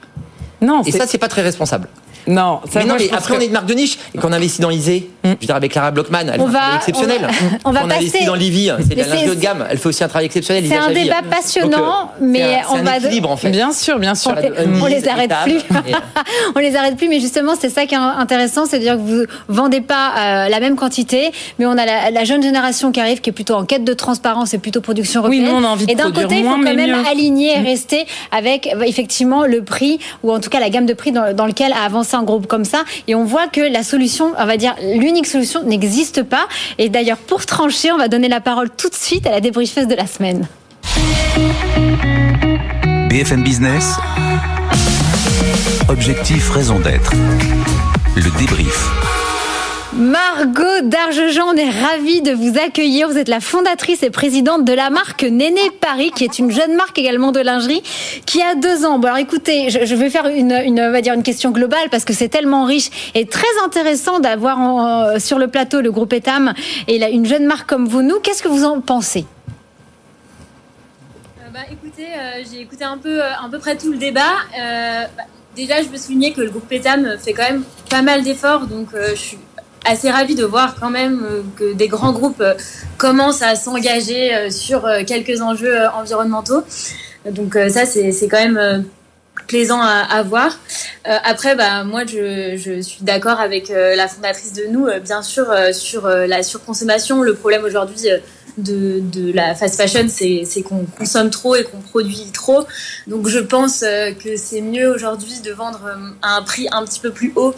Non, 0.61 0.83
Et 0.85 0.93
ça, 0.93 1.07
c'est 1.07 1.17
pas 1.17 1.29
très 1.29 1.41
responsable. 1.43 1.89
Non, 2.27 2.61
ça, 2.71 2.81
mais 2.81 2.81
non, 2.83 2.87
moi, 2.89 2.97
mais 3.01 3.11
après, 3.17 3.35
que- 3.35 3.39
on 3.39 3.43
est 3.43 3.47
une 3.47 3.53
marque 3.53 3.67
de 3.67 3.75
niche 3.75 3.99
et 4.15 4.19
qu'on 4.19 4.33
investit 4.33 4.61
dans 4.61 4.71
Isée. 4.71 5.09
Je 5.25 5.29
veux 5.31 5.37
dire, 5.37 5.55
avec 5.57 5.73
Clara 5.73 5.91
Blockman, 5.91 6.21
elle 6.33 6.41
On 6.41 6.47
fait 6.47 6.53
va- 6.53 6.77
exceptionnel. 6.77 7.29
on 7.65 7.71
va- 7.73 7.81
on 7.85 7.91
investit 7.91 8.25
dans 8.25 8.35
Livy, 8.35 8.71
c'est 8.89 8.95
de 8.95 9.01
la 9.01 9.31
haut 9.31 9.35
de 9.35 9.41
gamme. 9.41 9.67
Elle 9.71 9.79
fait 9.79 9.89
aussi 9.89 10.03
un 10.05 10.09
travail 10.09 10.27
exceptionnel. 10.27 10.65
C'est 10.69 10.77
un 10.77 10.91
débat 10.93 11.21
Donc, 11.23 11.31
passionnant, 11.31 11.79
euh, 12.21 12.23
mais 12.23 12.55
un- 12.57 12.59
on 12.71 12.83
va- 12.83 12.97
équilibre 12.99 13.31
en 13.31 13.37
fait. 13.37 13.51
Bien 13.51 13.73
sûr, 13.73 13.99
bien 13.99 14.15
sûr. 14.15 14.35
On 14.83 14.87
les 14.87 15.07
arrête 15.09 15.33
plus. 15.45 15.61
on 16.57 16.59
les 16.59 16.77
arrête 16.77 16.97
plus, 16.97 17.09
mais 17.09 17.21
justement, 17.21 17.53
c'est 17.61 17.69
ça 17.71 17.87
qui 17.87 17.95
est 17.95 17.99
intéressant, 17.99 18.67
c'est 18.67 18.79
de 18.79 18.85
dire 18.85 18.95
que 18.95 19.01
vous 19.01 19.25
vendez 19.49 19.81
pas 19.81 20.13
euh, 20.19 20.49
la 20.49 20.61
même 20.61 20.77
quantité, 20.77 21.31
mais 21.59 21.67
on 21.67 21.73
a 21.73 21.85
la, 21.87 22.11
la 22.11 22.25
jeune 22.25 22.43
génération 22.43 22.93
qui 22.93 23.01
arrive, 23.01 23.21
qui 23.21 23.31
est 23.31 23.33
plutôt 23.35 23.55
en 23.55 23.65
quête 23.65 23.85
de 23.85 23.93
transparence 23.93 24.55
et 24.55 24.59
plutôt 24.59 24.81
production 24.81 25.23
Oui, 25.25 25.39
européenne. 25.41 25.61
nous, 25.61 25.65
on 25.65 25.69
a 25.69 25.73
envie 25.73 25.87
de 25.87 25.93
et 25.93 25.95
d'un 25.95 26.11
côté, 26.13 26.39
il 26.39 26.45
faut 26.45 26.51
quand 26.51 26.59
même 26.59 26.77
mieux. 26.77 26.95
aligner 27.11 27.57
et 27.57 27.61
rester 27.61 28.07
avec 28.33 28.69
effectivement 28.87 29.45
le 29.45 29.63
prix 29.63 29.99
ou 30.23 30.33
en 30.33 30.41
tout 30.41 30.51
cas 30.51 30.61
la 30.61 30.71
gamme 30.71 30.87
de 30.87 30.95
prix 30.95 31.13
dans, 31.13 31.35
dans 31.35 31.47
lequel 31.47 31.73
a 31.73 31.85
avancé 31.85 32.17
un 32.21 32.25
groupe 32.25 32.47
comme 32.47 32.65
ça. 32.65 32.85
Et 33.09 33.15
on 33.15 33.25
voit 33.25 33.49
que 33.49 33.61
la 33.61 33.83
solution, 33.83 34.33
on 34.39 34.47
va 34.47 34.57
dire 34.57 34.75
l'unique 34.83 35.27
solution, 35.27 35.63
n'existe 35.65 36.23
pas. 36.23 36.47
Et 36.79 36.89
d'ailleurs, 36.89 37.19
pour 37.19 37.47
trancher, 37.47 37.91
on 37.93 37.99
va 37.99 38.09
donner 38.09 38.29
la 38.29 38.41
parole 38.41 38.71
tout 38.71 38.89
de 38.89 38.95
suite 38.95 39.27
à 39.27 39.31
la 39.31 39.41
débriefeuse 39.41 39.87
de 39.87 39.95
la 39.95 40.07
semaine. 40.07 40.47
BFM 43.09 43.43
Business. 43.43 43.97
Objectif, 45.89 46.51
raison 46.51 46.79
d'être. 46.79 47.13
Le 48.17 48.39
débrief. 48.39 49.20
Margot 50.01 50.81
Dargejean, 50.85 51.49
on 51.53 51.57
est 51.57 51.69
ravis 51.69 52.23
de 52.23 52.33
vous 52.33 52.59
accueillir. 52.59 53.07
Vous 53.11 53.19
êtes 53.19 53.29
la 53.29 53.41
fondatrice 53.41 54.03
et 54.03 54.09
présidente 54.09 54.65
de 54.65 54.73
la 54.73 54.89
marque 54.89 55.25
Néné 55.25 55.61
Paris, 55.79 56.11
qui 56.17 56.25
est 56.25 56.39
une 56.39 56.51
jeune 56.51 56.75
marque 56.75 56.99
également 56.99 57.33
de 57.33 57.41
lingerie, 57.41 57.83
qui 58.25 58.41
a 58.41 58.55
deux 58.55 58.87
ans. 58.87 58.99
Bon, 58.99 59.09
alors 59.09 59.19
écoutez, 59.19 59.69
je, 59.69 59.95
vais 59.95 60.09
faire 60.09 60.27
une, 60.29 60.91
va 60.91 61.03
dire 61.03 61.13
une 61.13 61.23
question 61.23 61.51
globale 61.51 61.91
parce 61.91 62.07
que 62.07 62.15
c'est 62.15 62.31
tellement 62.31 62.65
riche 62.65 62.89
et 63.15 63.27
très 63.27 63.47
intéressant 63.63 64.21
d'avoir 64.21 65.21
sur 65.21 65.39
le 65.39 65.49
plateau 65.49 65.83
le 65.83 65.93
groupe 65.93 66.15
Etam 66.15 66.55
et 66.89 66.99
la- 66.99 67.11
une 67.11 67.27
jeune 67.27 67.45
marque 67.45 67.69
comme 67.69 67.87
vous. 67.87 68.01
Nous, 68.01 68.21
qu'est-ce 68.21 68.43
que 68.43 68.49
vous 68.49 68.65
en 68.65 68.81
pensez? 68.81 69.27
Euh, 71.41 71.51
bah, 71.53 71.61
écoutez, 71.71 72.07
euh, 72.07 72.43
j'ai 72.51 72.63
écouté 72.63 72.85
un 72.85 72.97
peu, 72.97 73.23
euh, 73.23 73.33
à 73.35 73.51
peu 73.51 73.59
près 73.59 73.77
tout 73.77 73.93
le 73.93 73.99
débat. 73.99 74.21
Euh, 74.59 75.05
bah, 75.15 75.25
déjà, 75.55 75.83
je 75.83 75.89
veux 75.89 75.99
souligner 75.99 76.33
que 76.33 76.41
le 76.41 76.49
groupe 76.49 76.73
Etam 76.73 77.19
fait 77.23 77.35
quand 77.35 77.43
même 77.51 77.65
pas 77.91 78.01
mal 78.01 78.23
d'efforts, 78.23 78.67
donc 78.67 78.89
je 78.95 79.15
suis 79.15 79.39
assez 79.85 80.11
ravie 80.11 80.35
de 80.35 80.45
voir 80.45 80.77
quand 80.79 80.91
même 80.91 81.27
que 81.57 81.73
des 81.73 81.89
grands 81.89 82.13
groupes 82.13 82.43
commencent 82.99 83.43
à 83.43 83.55
s'engager 83.55 84.51
sur 84.51 84.87
quelques 85.07 85.41
enjeux 85.41 85.77
environnementaux. 85.95 86.63
Donc 87.31 87.57
ça, 87.71 87.87
c'est 87.87 88.29
quand 88.29 88.43
même 88.43 88.85
plaisant 89.51 89.81
à, 89.83 90.23
voir. 90.23 90.59
Euh, 91.09 91.17
après, 91.25 91.57
bah, 91.57 91.83
moi, 91.83 92.05
je, 92.07 92.57
je 92.57 92.81
suis 92.81 93.03
d'accord 93.03 93.41
avec 93.41 93.71
euh, 93.71 93.97
la 93.97 94.07
fondatrice 94.07 94.53
de 94.53 94.67
nous, 94.71 94.87
euh, 94.87 95.01
bien 95.01 95.23
sûr, 95.23 95.47
sur 95.73 96.07
la 96.07 96.43
surconsommation. 96.45 97.23
Le 97.23 97.35
problème 97.35 97.65
aujourd'hui 97.65 98.07
de, 98.59 99.33
la 99.33 99.55
fast 99.55 99.77
fashion, 99.77 100.07
c'est 100.09 100.63
qu'on 100.63 100.85
consomme 100.85 101.31
trop 101.31 101.57
et 101.57 101.65
qu'on 101.65 101.81
produit 101.81 102.27
trop. 102.33 102.67
Donc, 103.07 103.29
je 103.29 103.39
pense 103.39 103.81
que 103.81 104.37
c'est 104.37 104.61
mieux 104.61 104.93
aujourd'hui 104.93 105.41
de 105.45 105.53
vendre 105.53 105.91
à 106.23 106.37
un 106.37 106.43
prix 106.43 106.67
un 106.73 106.85
petit 106.85 107.01
peu 107.01 107.11
plus 107.11 107.33
haut 107.37 107.55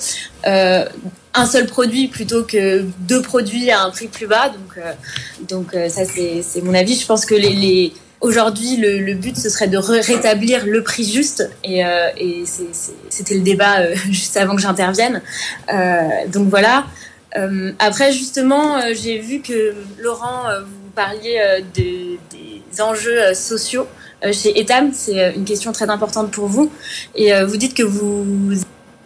un 1.35 1.47
seul 1.47 1.67
produit 1.67 2.09
plutôt 2.09 2.45
que 2.45 2.85
deux 3.09 3.23
produits 3.23 3.71
à 3.71 3.85
un 3.85 3.91
prix 3.91 4.09
plus 4.09 4.27
bas. 4.27 4.53
Donc, 5.49 5.73
ça, 5.89 6.03
c'est 6.05 6.63
mon 6.63 6.75
avis. 6.75 6.95
Je 6.95 7.07
pense 7.07 7.25
que 7.25 7.35
Aujourd'hui, 8.23 8.77
le, 8.77 9.15
but, 9.15 9.37
ce 9.37 9.51
serait 9.51 9.67
de 9.67 9.77
rétablir 9.77 10.65
le 10.65 10.85
prix 10.85 11.05
juste. 11.05 11.51
Et, 11.65 11.85
euh, 11.85 12.09
c'était 13.09 13.35
le 13.35 13.41
débat 13.41 13.81
euh, 13.81 13.97
juste 14.11 14.37
avant 14.37 14.55
que 14.55 14.63
j'intervienne. 14.63 15.21
Euh, 15.75 16.09
donc 16.33 16.49
voilà. 16.49 16.85
après, 17.81 18.13
justement, 18.13 18.81
j'ai 18.95 19.19
vu 19.19 19.41
que 19.41 19.75
Laurent, 19.99 20.45
vous 20.61 20.82
parliez 20.95 21.65
des 21.75 22.19
enjeux 22.81 23.35
sociaux 23.35 23.87
chez 24.33 24.59
Etam. 24.61 24.93
C'est 24.93 25.35
une 25.35 25.45
question 25.45 25.73
très 25.73 25.91
importante 25.91 26.31
pour 26.31 26.47
vous. 26.47 26.71
Et 27.15 27.33
vous 27.45 27.57
dites 27.57 27.75
que 27.75 27.83
vous 27.83 28.55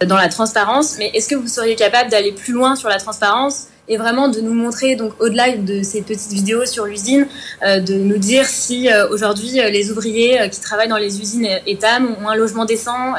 dans 0.04 0.16
la 0.16 0.28
transparence, 0.28 0.96
mais 0.98 1.10
est-ce 1.14 1.28
que 1.28 1.34
vous 1.34 1.48
seriez 1.48 1.74
capable 1.74 2.10
d'aller 2.10 2.32
plus 2.32 2.52
loin 2.52 2.76
sur 2.76 2.88
la 2.88 2.98
transparence 2.98 3.68
et 3.88 3.96
vraiment 3.96 4.28
de 4.28 4.40
nous 4.40 4.52
montrer, 4.52 4.96
donc 4.96 5.12
au-delà 5.20 5.56
de 5.56 5.82
ces 5.82 6.02
petites 6.02 6.32
vidéos 6.32 6.66
sur 6.66 6.86
l'usine, 6.86 7.26
euh, 7.62 7.80
de 7.80 7.94
nous 7.94 8.18
dire 8.18 8.44
si 8.44 8.90
euh, 8.90 9.08
aujourd'hui 9.08 9.60
euh, 9.60 9.70
les 9.70 9.90
ouvriers 9.90 10.48
qui 10.50 10.60
travaillent 10.60 10.88
dans 10.88 10.96
les 10.96 11.20
usines 11.20 11.48
ETAM 11.66 12.16
ont 12.20 12.28
un 12.28 12.34
logement 12.34 12.64
décent, 12.64 13.14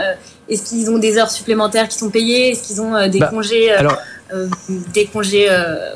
est-ce 0.49 0.63
qu'ils 0.63 0.89
ont 0.89 0.97
des 0.97 1.17
heures 1.17 1.31
supplémentaires 1.31 1.87
qui 1.87 1.97
sont 1.97 2.09
payées, 2.09 2.51
est-ce 2.51 2.67
qu'ils 2.67 2.81
ont 2.81 3.07
des, 3.07 3.19
bah, 3.19 3.27
congés, 3.27 3.73
des 4.93 5.05
congés, 5.05 5.47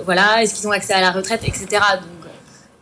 voilà, 0.06 0.42
est-ce 0.42 0.54
qu'ils 0.56 0.68
ont 0.68 0.72
accès 0.72 0.94
à 0.94 1.02
la 1.02 1.12
retraite, 1.12 1.42
etc. 1.44 1.66
Donc, 1.70 2.21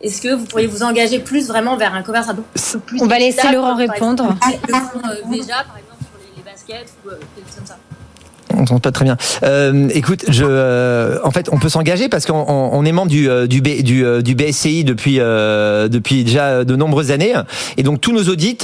est-ce 0.00 0.20
que 0.20 0.34
vous 0.34 0.44
pourriez 0.44 0.66
vous 0.66 0.82
engager 0.82 1.18
plus 1.18 1.48
vraiment 1.48 1.76
vers 1.76 1.94
un 1.94 2.02
commerce 2.02 2.28
un 2.28 2.34
peu 2.34 2.42
plus 2.86 3.02
On 3.02 3.06
va 3.06 3.18
laisser 3.18 3.52
Laurent 3.52 3.76
répondre. 3.76 4.34
déjà, 5.30 5.64
par 5.64 5.76
exemple, 5.76 6.00
sur 6.00 6.18
les, 6.18 6.36
les 6.36 6.42
baskets 6.42 6.92
ou 7.04 7.10
quelque 7.10 7.46
chose 7.48 7.56
comme 7.56 7.66
ça 7.66 7.76
on 8.54 8.62
entend 8.62 8.80
pas 8.80 8.92
très 8.92 9.04
bien. 9.04 9.16
Euh, 9.42 9.88
écoute, 9.94 10.24
je, 10.28 10.44
euh, 10.46 11.18
en 11.24 11.30
fait, 11.30 11.48
on 11.52 11.58
peut 11.58 11.68
s'engager 11.68 12.08
parce 12.08 12.26
qu'on 12.26 12.44
on 12.46 12.84
est 12.84 12.92
membre 12.92 13.10
du 13.10 13.28
euh, 13.28 13.46
du, 13.46 13.60
du, 13.60 14.04
euh, 14.04 14.22
du 14.22 14.34
BSCI 14.34 14.84
depuis 14.84 15.16
depuis 15.18 16.24
déjà 16.24 16.64
de 16.64 16.76
nombreuses 16.76 17.10
années, 17.10 17.34
et 17.76 17.82
donc 17.82 18.00
tous 18.00 18.12
nos 18.12 18.24
audits 18.24 18.58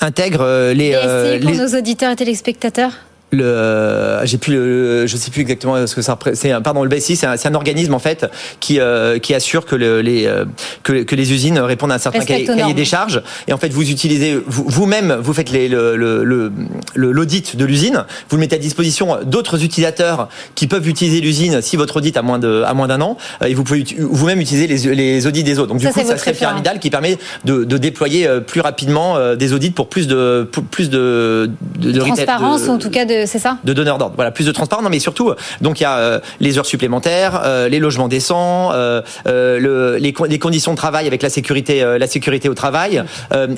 intègrent 0.00 0.72
les. 0.72 0.92
BSCI 0.92 1.46
pour 1.46 1.54
nos 1.54 1.78
auditeurs 1.78 2.12
et 2.12 2.16
téléspectateurs 2.16 2.92
le 3.32 3.44
euh, 3.44 4.26
j'ai 4.26 4.38
plus 4.38 4.54
le, 4.54 5.06
je 5.06 5.16
sais 5.16 5.30
plus 5.30 5.40
exactement 5.40 5.86
ce 5.86 5.94
que 5.94 6.02
ça 6.02 6.18
c'est 6.34 6.52
pardon 6.62 6.82
le 6.82 6.88
BSI 6.88 7.16
c'est 7.16 7.26
un, 7.26 7.34
un, 7.42 7.54
organisme 7.54 7.94
en 7.94 7.98
fait 7.98 8.26
qui 8.60 8.78
euh, 8.78 9.18
qui 9.18 9.34
assure 9.34 9.64
que 9.64 9.74
le, 9.74 10.02
les 10.02 10.26
euh, 10.26 10.44
que, 10.82 11.02
que, 11.02 11.16
les 11.16 11.32
usines 11.32 11.58
répondent 11.58 11.92
à 11.92 11.94
un 11.94 11.98
certain 11.98 12.20
cahier, 12.20 12.74
des 12.74 12.84
charges. 12.84 13.22
Et 13.48 13.52
en 13.52 13.58
fait 13.58 13.72
vous 13.72 13.90
utilisez 13.90 14.38
vous-même 14.46 15.16
vous, 15.20 15.32
faites 15.32 15.50
les, 15.50 15.68
le 15.68 16.52
l'audit 16.94 17.56
de 17.56 17.64
l'usine. 17.64 18.04
Vous 18.28 18.36
le 18.36 18.40
mettez 18.40 18.56
à 18.56 18.58
disposition 18.58 19.18
d'autres 19.24 19.64
utilisateurs 19.64 20.28
qui 20.54 20.66
peuvent 20.66 20.86
utiliser 20.86 21.20
l'usine 21.20 21.62
si 21.62 21.76
votre 21.76 21.96
audit 21.96 22.16
a 22.16 22.22
moins 22.22 22.38
de 22.38 22.62
à 22.66 22.74
moins 22.74 22.88
d'un 22.88 23.00
an. 23.00 23.16
Et 23.46 23.54
vous 23.54 23.64
pouvez 23.64 23.84
vous-même 23.98 24.40
utiliser 24.40 24.66
les, 24.66 24.94
les 24.94 25.26
audits 25.26 25.44
des 25.44 25.58
autres. 25.58 25.68
Donc 25.68 25.78
du 25.78 25.88
coup 25.88 26.00
ça 26.04 26.18
serait 26.18 26.34
pyramidal 26.34 26.78
qui 26.78 26.90
permet 26.90 27.18
de, 27.44 27.64
de 27.64 27.76
déployer 27.78 28.28
plus 28.46 28.60
rapidement 28.60 29.34
des 29.34 29.52
audits 29.52 29.70
pour 29.70 29.88
plus 29.88 30.06
de 30.06 30.48
plus 30.70 30.90
de 30.90 31.50
de, 31.78 31.92
de 31.92 32.00
transparence 32.00 32.68
en 32.68 32.78
tout 32.78 32.90
cas 32.90 33.04
de 33.04 33.21
c'est 33.26 33.38
ça 33.38 33.58
De 33.64 33.72
donneurs 33.72 33.98
d'ordre. 33.98 34.14
Voilà, 34.16 34.30
plus 34.30 34.46
de 34.46 34.52
transparence. 34.52 34.84
Non, 34.84 34.90
mais 34.90 34.98
surtout, 34.98 35.30
euh, 35.30 35.36
donc 35.60 35.80
il 35.80 35.82
y 35.82 35.86
a 35.86 35.98
euh, 35.98 36.20
les 36.40 36.58
heures 36.58 36.66
supplémentaires, 36.66 37.42
euh, 37.44 37.68
les 37.68 37.78
logements 37.78 38.08
décents, 38.08 38.72
le, 38.72 39.96
les, 39.98 40.38
conditions 40.38 40.72
de 40.72 40.76
travail 40.76 41.06
avec 41.06 41.22
la 41.22 41.30
sécurité, 41.30 41.84
la 41.98 42.06
sécurité 42.06 42.48
au 42.48 42.54
travail. 42.54 43.02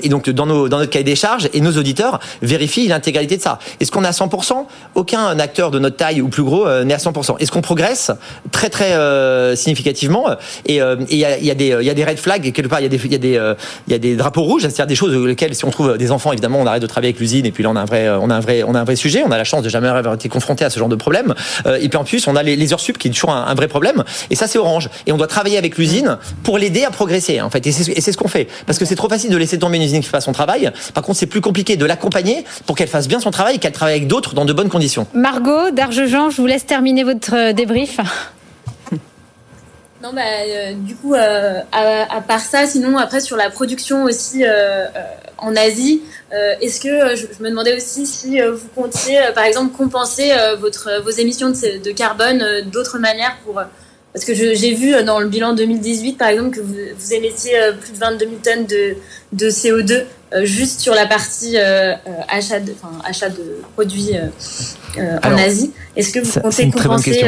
et 0.03 0.09
donc 0.09 0.29
dans 0.29 0.45
notre 0.45 0.85
cahier 0.85 1.03
des 1.03 1.15
charges 1.15 1.49
et 1.53 1.61
nos 1.61 1.71
auditeurs 1.71 2.19
vérifient 2.41 2.87
l'intégralité 2.87 3.37
de 3.37 3.41
ça. 3.41 3.59
Est-ce 3.79 3.91
qu'on 3.91 4.03
à 4.03 4.11
100% 4.11 4.65
Aucun 4.95 5.39
acteur 5.39 5.71
de 5.71 5.79
notre 5.79 5.97
taille 5.97 6.21
ou 6.21 6.29
plus 6.29 6.43
gros 6.43 6.67
n'est 6.83 6.93
à 6.93 6.97
100%. 6.97 7.37
Est-ce 7.39 7.51
qu'on 7.51 7.61
progresse 7.61 8.11
très 8.51 8.69
très 8.69 9.55
significativement 9.55 10.27
Et 10.65 10.79
il 11.09 11.17
y 11.17 11.25
a, 11.25 11.51
a 11.51 11.55
des 11.55 11.73
a 11.73 12.05
red 12.05 12.19
flags 12.19 12.51
quelque 12.51 12.67
part. 12.67 12.79
Il 12.79 12.83
y 12.83 13.15
a 13.15 13.17
des 13.17 13.37
a 13.37 13.55
a 13.93 14.15
drapeaux 14.15 14.43
rouges, 14.43 14.63
c'est-à-dire 14.63 14.87
des 14.87 14.95
choses 14.95 15.15
lesquelles 15.25 15.55
si 15.55 15.65
on 15.65 15.71
trouve 15.71 15.97
des 15.97 16.11
enfants 16.11 16.31
évidemment 16.31 16.59
on 16.59 16.67
arrête 16.67 16.81
de 16.81 16.87
travailler 16.87 17.09
avec 17.09 17.19
l'usine 17.19 17.45
et 17.45 17.51
puis 17.51 17.63
là 17.63 17.69
a 17.69 17.73
on 17.73 18.29
a 18.29 18.35
un 18.35 18.39
vrai 18.39 18.63
on 18.63 18.75
a 18.75 18.79
un 18.79 18.83
vrai 18.83 18.95
sujet. 18.95 19.23
On 19.25 19.31
a 19.31 19.37
la 19.37 19.43
chance 19.43 19.54
de 19.61 19.69
jamais 19.69 19.87
avoir 19.87 20.15
été 20.15 20.29
confronté 20.29 20.65
à 20.65 20.69
ce 20.69 20.79
genre 20.79 20.89
de 20.89 20.95
problème. 20.95 21.33
Euh, 21.65 21.77
et 21.81 21.89
puis 21.89 21.97
en 21.97 22.03
plus, 22.03 22.27
on 22.27 22.35
a 22.35 22.43
les, 22.43 22.73
heures 22.73 22.79
sup 22.79 22.97
qui 22.97 23.07
est 23.07 23.11
toujours 23.11 23.31
un, 23.31 23.53
vrai 23.55 23.67
problème. 23.67 24.03
Et 24.29 24.35
ça, 24.35 24.47
c'est 24.47 24.57
Orange. 24.57 24.89
Et 25.05 25.11
on 25.11 25.17
doit 25.17 25.27
travailler 25.27 25.57
avec 25.57 25.77
l'usine 25.77 26.17
pour 26.43 26.57
l'aider 26.57 26.83
à 26.83 26.91
progresser, 26.91 27.41
en 27.41 27.49
fait. 27.49 27.65
Et 27.67 27.71
c'est 27.71 28.11
ce 28.11 28.17
qu'on 28.17 28.27
fait. 28.27 28.47
Parce 28.65 28.79
que 28.79 28.85
c'est 28.85 28.95
trop 28.95 29.09
facile 29.09 29.29
de 29.31 29.37
laisser 29.37 29.59
tomber 29.59 29.77
une 29.77 29.83
usine 29.83 30.01
qui 30.01 30.07
fait 30.07 30.11
pas 30.11 30.21
son 30.21 30.31
travail. 30.31 30.71
Par 30.93 31.03
contre, 31.03 31.19
c'est 31.19 31.25
plus 31.25 31.41
compliqué 31.41 31.77
de 31.77 31.85
l'accompagner 31.85 32.45
pour 32.65 32.75
qu'elle 32.75 32.87
fasse 32.87 33.07
bien 33.07 33.19
son 33.19 33.31
travail 33.31 33.55
et 33.55 33.59
qu'elle 33.59 33.71
travaille 33.71 33.95
avec 33.95 34.07
d'autres 34.07 34.33
dans 34.33 34.45
de 34.45 34.53
bonnes 34.53 34.69
conditions. 34.69 35.07
Margot 35.13 35.71
d'Argejean, 35.71 36.29
je 36.29 36.37
vous 36.37 36.47
laisse 36.47 36.65
terminer 36.65 37.03
votre 37.03 37.35
euh, 37.35 37.53
débrief. 37.53 37.99
Non, 40.03 40.11
bah, 40.13 40.21
euh, 40.21 40.73
du 40.75 40.95
coup, 40.95 41.15
à, 41.15 41.63
à, 41.71 42.21
part 42.21 42.41
ça, 42.41 42.67
sinon, 42.67 42.97
après, 42.97 43.21
sur 43.21 43.37
la 43.37 43.49
production 43.49 44.03
aussi 44.03 44.43
en 45.37 45.55
Asie, 45.55 46.01
euh, 46.33 46.55
est-ce 46.61 46.79
que 46.79 46.87
euh, 46.87 47.15
je, 47.15 47.43
me 47.43 47.49
demandais 47.49 47.75
aussi 47.75 48.05
si 48.05 48.41
euh, 48.41 48.53
vous 48.53 48.67
comptiez, 48.75 49.19
par 49.33 49.43
exemple, 49.43 49.75
compenser 49.75 50.31
votre, 50.59 51.01
vos 51.03 51.11
émissions 51.11 51.49
de, 51.49 51.91
carbone 51.91 52.43
d'autres 52.71 52.99
manières 52.99 53.37
pour 53.45 53.61
parce 54.13 54.23
que 54.23 54.33
j'ai 54.33 54.73
vu 54.73 55.03
dans 55.03 55.19
le 55.19 55.27
bilan 55.27 55.53
2018, 55.53 56.13
par 56.17 56.29
exemple, 56.29 56.55
que 56.55 56.61
vous, 56.61 56.73
vous 56.97 57.13
émettiez 57.13 57.51
plus 57.81 57.91
de 57.91 57.97
22 57.97 58.25
000 58.25 58.37
tonnes 58.41 58.65
de, 58.65 58.95
de 59.33 59.49
CO2 59.49 60.03
juste 60.43 60.79
sur 60.79 60.93
la 60.93 61.05
partie 61.05 61.57
achat, 61.57 62.59
de, 62.59 62.73
achat 63.05 63.29
de 63.29 63.61
produits 63.73 64.11
en 64.97 65.37
Asie. 65.37 65.71
Est-ce 65.95 66.11
que 66.11 66.19
vous 66.19 66.39
comptez 66.41 66.69
compenser 66.71 67.23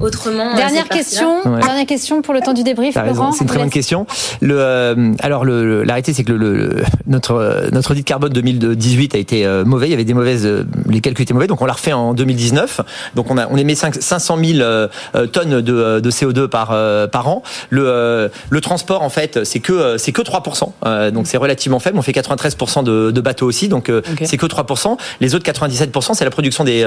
autrement 0.00 0.52
euh, 0.52 0.56
Dernière 0.56 0.88
question, 0.88 1.42
dernière 1.44 1.86
question 1.86 2.22
pour 2.22 2.34
le 2.34 2.40
temps 2.40 2.52
du 2.52 2.62
débrief. 2.62 2.94
C'est 2.94 3.40
une 3.40 3.46
très 3.46 3.58
bonne 3.58 3.70
question. 3.70 4.06
Le, 4.40 4.56
euh, 4.58 5.12
alors 5.20 5.44
le, 5.44 5.84
l'arrêté, 5.84 6.12
c'est 6.12 6.24
que 6.24 6.32
le, 6.32 6.82
notre 7.06 7.34
euh, 7.34 7.68
notre 7.72 7.92
audit 7.92 8.04
carbone 8.04 8.32
2018 8.32 9.14
a 9.14 9.18
été 9.18 9.46
mauvais. 9.64 9.88
Il 9.88 9.90
y 9.90 9.94
avait 9.94 10.04
des 10.04 10.14
mauvaises, 10.14 10.48
les 10.88 11.00
calculs 11.00 11.22
étaient 11.22 11.34
mauvais, 11.34 11.46
donc 11.46 11.62
on 11.62 11.66
l'a 11.66 11.72
refait 11.72 11.92
en 11.92 12.14
2019. 12.14 12.80
Donc 13.14 13.30
on 13.30 13.38
a 13.38 13.48
on 13.50 13.56
émet 13.56 13.74
5, 13.74 13.96
500 14.00 14.38
000 14.44 14.88
tonnes 15.32 15.60
de, 15.60 16.00
de 16.00 16.10
CO2 16.10 16.48
par 16.48 16.68
par 17.10 17.28
an. 17.28 17.42
Le 17.70 18.30
le 18.50 18.60
transport 18.60 19.02
en 19.02 19.10
fait, 19.10 19.44
c'est 19.44 19.60
que 19.60 19.96
c'est 19.98 20.12
que 20.12 20.22
3 20.22 20.42
donc 21.12 21.26
c'est 21.26 21.36
relativement 21.36 21.78
faible. 21.78 21.98
On 21.98 22.02
fait 22.02 22.12
93 22.12 22.56
de, 22.84 23.10
de 23.10 23.20
bateaux 23.20 23.46
aussi, 23.46 23.68
donc 23.68 23.90
c'est 24.22 24.36
que 24.36 24.46
3% 24.46 24.96
Les 25.20 25.34
autres 25.34 25.50
97% 25.50 26.14
c'est 26.14 26.24
la 26.24 26.30
production 26.30 26.64
des 26.64 26.84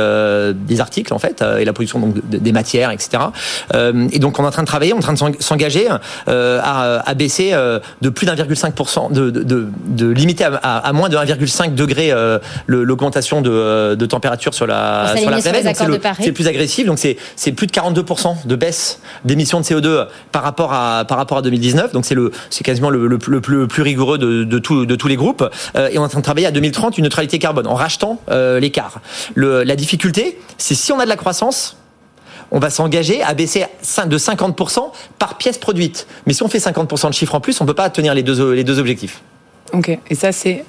des 0.53 0.79
articles 0.81 1.13
en 1.13 1.19
fait 1.19 1.43
et 1.59 1.65
la 1.65 1.73
production 1.73 1.99
donc 1.99 2.15
des 2.27 2.51
matières 2.51 2.91
etc. 2.91 3.23
Euh, 3.73 4.07
et 4.11 4.19
donc 4.19 4.39
on 4.39 4.43
est 4.43 4.47
en 4.47 4.51
train 4.51 4.63
de 4.63 4.67
travailler, 4.67 4.93
on 4.93 4.97
est 4.97 5.07
en 5.07 5.13
train 5.13 5.29
de 5.29 5.35
s'engager 5.39 5.87
euh, 6.27 6.59
à, 6.63 7.13
baisser 7.13 7.51
euh, 7.53 7.79
de 8.01 8.09
plus 8.09 8.25
d'1,5%, 8.25 9.11
de, 9.11 9.29
de, 9.29 9.67
de, 9.87 10.07
limiter 10.07 10.45
à, 10.45 10.91
moins 10.93 11.09
de 11.09 11.17
1,5 11.17 11.73
degré 11.73 12.13
l'augmentation 12.67 13.41
de, 13.41 13.95
de, 13.95 14.05
température 14.05 14.53
sur 14.53 14.67
la, 14.67 15.15
sur 15.17 15.29
la 15.29 15.39
planète. 15.39 15.77
C'est 16.21 16.31
plus 16.31 16.47
agressif, 16.47 16.85
donc 16.85 16.99
c'est 16.99 17.51
plus 17.51 17.67
de 17.67 17.71
42% 17.71 18.47
de 18.47 18.55
baisse 18.55 18.99
d'émissions 19.25 19.59
de 19.59 19.65
CO2 19.65 20.07
par 20.31 20.43
rapport 20.43 20.73
à 20.73 21.05
par 21.05 21.17
rapport 21.17 21.37
à 21.39 21.41
2019. 21.41 21.91
Donc 21.93 22.05
c'est 22.05 22.15
le 22.15 22.31
c'est 22.49 22.63
quasiment 22.63 22.89
le, 22.89 23.07
le, 23.07 23.19
le, 23.27 23.41
plus, 23.41 23.67
plus 23.67 23.81
rigoureux 23.81 24.06
de, 24.15 24.45
de, 24.45 24.59
tout, 24.59 24.85
de 24.85 24.95
tous 24.95 25.07
les 25.07 25.17
groupes. 25.17 25.43
et 25.75 25.97
on 25.97 26.03
est 26.03 26.05
en 26.05 26.07
train 26.07 26.19
de 26.19 26.23
travailler 26.23 26.47
à 26.47 26.51
2030 26.51 26.97
une 26.97 27.03
neutralité 27.03 27.39
carbone 27.39 27.67
en 27.67 27.73
rachetant 27.73 28.21
l'écart. 28.29 29.01
La 29.35 29.75
difficulté, 29.75 30.39
c'est 30.57 30.75
si 30.75 30.91
on 30.93 30.99
a 30.99 31.03
de 31.03 31.09
la 31.09 31.17
croissance 31.17 31.77
on 32.51 32.59
va 32.59 32.69
s'engager 32.69 33.21
à 33.21 33.33
baisser 33.33 33.65
de 34.05 34.17
50% 34.17 34.91
par 35.19 35.37
pièce 35.37 35.57
produite. 35.57 36.07
Mais 36.25 36.33
si 36.33 36.43
on 36.43 36.47
fait 36.47 36.59
50% 36.59 37.09
de 37.09 37.13
chiffre 37.13 37.35
en 37.35 37.41
plus, 37.41 37.59
on 37.61 37.63
ne 37.63 37.67
peut 37.67 37.75
pas 37.75 37.89
tenir 37.89 38.13
les 38.13 38.23
deux, 38.23 38.53
les 38.53 38.63
deux 38.63 38.79
objectifs. 38.79 39.21
Ok, 39.73 39.97
et 40.09 40.15
ça 40.15 40.31
c'est... 40.31 40.63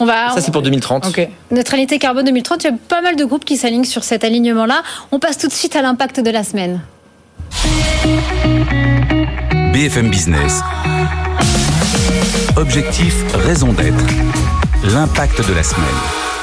On 0.00 0.06
va, 0.06 0.30
ça, 0.30 0.40
c'est 0.40 0.50
pour 0.50 0.62
2030. 0.62 1.06
Okay. 1.06 1.28
Neutralité 1.50 1.98
carbone 1.98 2.24
2030, 2.24 2.64
il 2.64 2.66
y 2.66 2.70
a 2.70 2.76
pas 2.88 3.00
mal 3.00 3.16
de 3.16 3.24
groupes 3.24 3.44
qui 3.44 3.56
s'alignent 3.56 3.84
sur 3.84 4.02
cet 4.02 4.24
alignement-là. 4.24 4.82
On 5.12 5.18
passe 5.18 5.38
tout 5.38 5.46
de 5.46 5.52
suite 5.52 5.76
à 5.76 5.82
l'impact 5.82 6.20
de 6.20 6.30
la 6.30 6.42
semaine. 6.42 6.80
BFM 9.72 10.10
Business. 10.10 10.62
Objectif, 12.56 13.14
raison 13.34 13.72
d'être. 13.72 14.04
L'impact 14.92 15.46
de 15.48 15.54
la 15.54 15.62
semaine. 15.62 16.33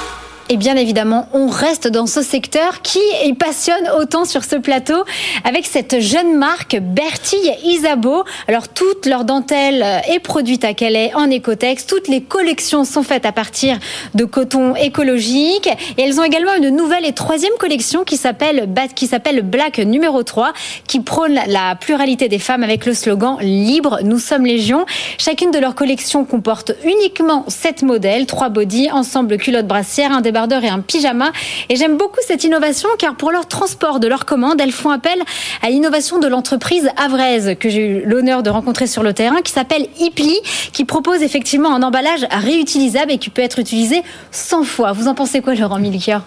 Et 0.52 0.58
bien 0.58 0.76
évidemment, 0.76 1.30
on 1.32 1.48
reste 1.48 1.88
dans 1.88 2.08
ce 2.08 2.22
secteur 2.22 2.82
qui 2.82 3.00
passionne 3.40 3.90
autant 3.98 4.26
sur 4.26 4.44
ce 4.44 4.58
plateau 4.58 5.06
avec 5.46 5.66
cette 5.66 6.02
jeune 6.02 6.36
marque 6.36 6.78
Bertille 6.78 7.56
Isabeau. 7.64 8.26
Alors 8.50 8.68
toute 8.68 9.06
leur 9.06 9.24
dentelle 9.24 9.82
est 10.10 10.20
produite 10.20 10.66
à 10.66 10.74
Calais 10.74 11.14
en 11.16 11.30
écotex. 11.30 11.88
Toutes 11.88 12.10
les 12.10 12.22
collections 12.22 12.84
sont 12.84 13.02
faites 13.02 13.26
à 13.26 13.32
partir 13.32 13.80
de 14.14 14.26
coton 14.26 14.76
écologique. 14.76 15.70
Et 15.98 16.02
elles 16.02 16.20
ont 16.20 16.24
également 16.26 16.56
une 16.56 16.76
nouvelle 16.76 17.06
et 17.06 17.14
troisième 17.14 17.54
collection 17.58 18.04
qui 18.04 18.18
s'appelle 18.18 18.68
qui 18.94 19.08
s'appelle 19.08 19.44
Black 19.44 19.78
numéro 19.78 20.22
3 20.22 20.52
qui 20.86 21.00
prône 21.00 21.40
la 21.48 21.76
pluralité 21.76 22.28
des 22.28 22.40
femmes 22.40 22.64
avec 22.64 22.86
le 22.86 22.94
slogan 22.94 23.38
Libre, 23.40 24.00
nous 24.04 24.20
sommes 24.20 24.46
légion. 24.46 24.86
Chacune 25.18 25.52
de 25.52 25.60
leurs 25.60 25.76
collections 25.76 26.26
comporte 26.26 26.74
uniquement 26.84 27.46
sept 27.48 27.84
modèles, 27.84 28.26
trois 28.26 28.50
body, 28.50 28.92
ensemble 28.92 29.38
culotte 29.38 29.68
brassière, 29.68 30.12
un 30.12 30.20
et 30.50 30.70
un 30.70 30.80
pyjama. 30.80 31.32
Et 31.70 31.76
j'aime 31.76 31.98
beaucoup 31.98 32.20
cette 32.26 32.44
innovation 32.44 32.90
car 32.98 33.16
pour 33.16 33.32
leur 33.32 33.48
transport 33.48 34.00
de 34.00 34.08
leurs 34.08 34.26
commandes, 34.26 34.60
elles 34.60 34.72
font 34.72 34.90
appel 34.90 35.20
à 35.62 35.70
l'innovation 35.70 36.20
de 36.20 36.28
l'entreprise 36.28 36.90
Avraise 36.98 37.56
que 37.60 37.70
j'ai 37.70 37.86
eu 37.86 38.04
l'honneur 38.06 38.44
de 38.44 38.50
rencontrer 38.50 38.88
sur 38.88 39.04
le 39.04 39.14
terrain 39.14 39.42
qui 39.42 39.52
s'appelle 39.52 39.88
Ipli 40.00 40.40
qui 40.74 40.86
propose 40.86 41.22
effectivement 41.22 41.74
un 41.74 41.84
emballage 41.84 42.26
réutilisable 42.32 43.12
et 43.12 43.18
qui 43.18 43.30
peut 43.30 43.42
être 43.42 43.60
utilisé 43.60 44.04
100 44.32 44.64
fois. 44.64 44.92
Vous 44.92 45.08
en 45.08 45.16
pensez 45.16 45.42
quoi 45.42 45.56
Laurent 45.56 45.80
Milkia 45.80 46.24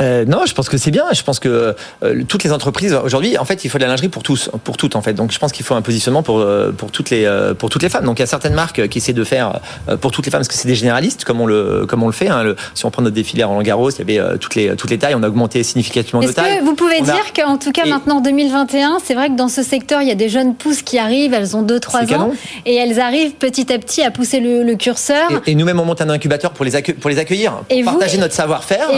euh, 0.00 0.24
non, 0.24 0.44
je 0.46 0.54
pense 0.54 0.68
que 0.68 0.76
c'est 0.76 0.90
bien. 0.90 1.04
Je 1.12 1.22
pense 1.22 1.38
que 1.38 1.74
euh, 2.02 2.22
toutes 2.28 2.44
les 2.44 2.52
entreprises 2.52 2.94
aujourd'hui, 2.94 3.38
en 3.38 3.44
fait, 3.44 3.64
il 3.64 3.68
faut 3.68 3.78
de 3.78 3.82
la 3.82 3.88
lingerie 3.88 4.08
pour 4.08 4.22
tous, 4.22 4.50
pour 4.64 4.76
toutes 4.76 4.96
en 4.96 5.02
fait. 5.02 5.14
Donc, 5.14 5.32
je 5.32 5.38
pense 5.38 5.52
qu'il 5.52 5.64
faut 5.64 5.74
un 5.74 5.82
positionnement 5.82 6.22
pour 6.22 6.38
euh, 6.38 6.72
pour 6.72 6.90
toutes 6.90 7.10
les 7.10 7.24
euh, 7.24 7.54
pour 7.54 7.70
toutes 7.70 7.82
les 7.82 7.88
femmes. 7.88 8.04
Donc, 8.04 8.18
il 8.18 8.22
y 8.22 8.24
a 8.24 8.26
certaines 8.26 8.54
marques 8.54 8.88
qui 8.88 8.98
essaient 8.98 9.12
de 9.12 9.24
faire 9.24 9.60
pour 10.00 10.10
toutes 10.12 10.26
les 10.26 10.30
femmes 10.30 10.40
parce 10.40 10.48
que 10.48 10.54
c'est 10.54 10.68
des 10.68 10.74
généralistes, 10.74 11.24
comme 11.24 11.40
on 11.40 11.46
le 11.46 11.86
comme 11.86 12.02
on 12.02 12.06
le 12.06 12.12
fait. 12.12 12.28
Hein. 12.28 12.42
Le, 12.42 12.56
si 12.74 12.84
on 12.84 12.90
prend 12.90 13.02
notre 13.02 13.14
défilé 13.14 13.42
à 13.42 13.46
Roland 13.46 13.62
Garros, 13.62 13.90
il 13.90 13.98
y 13.98 14.18
avait 14.18 14.38
toutes 14.38 14.54
les 14.54 14.76
toutes 14.76 14.90
les 14.90 14.98
tailles. 14.98 15.14
On 15.14 15.22
a 15.22 15.28
augmenté 15.28 15.62
significativement 15.62 16.20
nos 16.20 16.32
tailles. 16.32 16.52
Est-ce 16.52 16.60
que 16.60 16.64
vous 16.64 16.74
pouvez 16.74 17.00
dire 17.00 17.32
qu'en 17.34 17.56
tout 17.56 17.72
cas 17.72 17.84
et... 17.84 17.90
maintenant 17.90 18.20
2021, 18.20 18.98
c'est 19.02 19.14
vrai 19.14 19.28
que 19.28 19.36
dans 19.36 19.48
ce 19.48 19.62
secteur, 19.62 20.02
il 20.02 20.08
y 20.08 20.12
a 20.12 20.16
des 20.16 20.28
jeunes 20.28 20.54
pousses 20.54 20.82
qui 20.82 20.98
arrivent. 20.98 21.32
Elles 21.32 21.56
ont 21.56 21.64
2-3 21.64 22.14
ans 22.14 22.32
et 22.64 22.74
elles 22.74 23.00
arrivent 23.00 23.32
petit 23.32 23.72
à 23.72 23.78
petit 23.78 24.02
à 24.02 24.10
pousser 24.10 24.40
le, 24.40 24.62
le 24.62 24.74
curseur. 24.74 25.30
Et, 25.46 25.52
et 25.52 25.54
nous-mêmes, 25.54 25.80
on 25.80 25.84
monte 25.84 26.00
un 26.00 26.10
incubateur 26.10 26.50
pour 26.50 26.64
les 26.64 26.82
pour 26.82 27.10
les 27.10 27.18
accueillir, 27.18 27.52
pour 27.52 27.64
et 27.70 27.82
partager 27.82 28.16
vous, 28.16 28.22
notre 28.22 28.34
savoir-faire. 28.34 28.88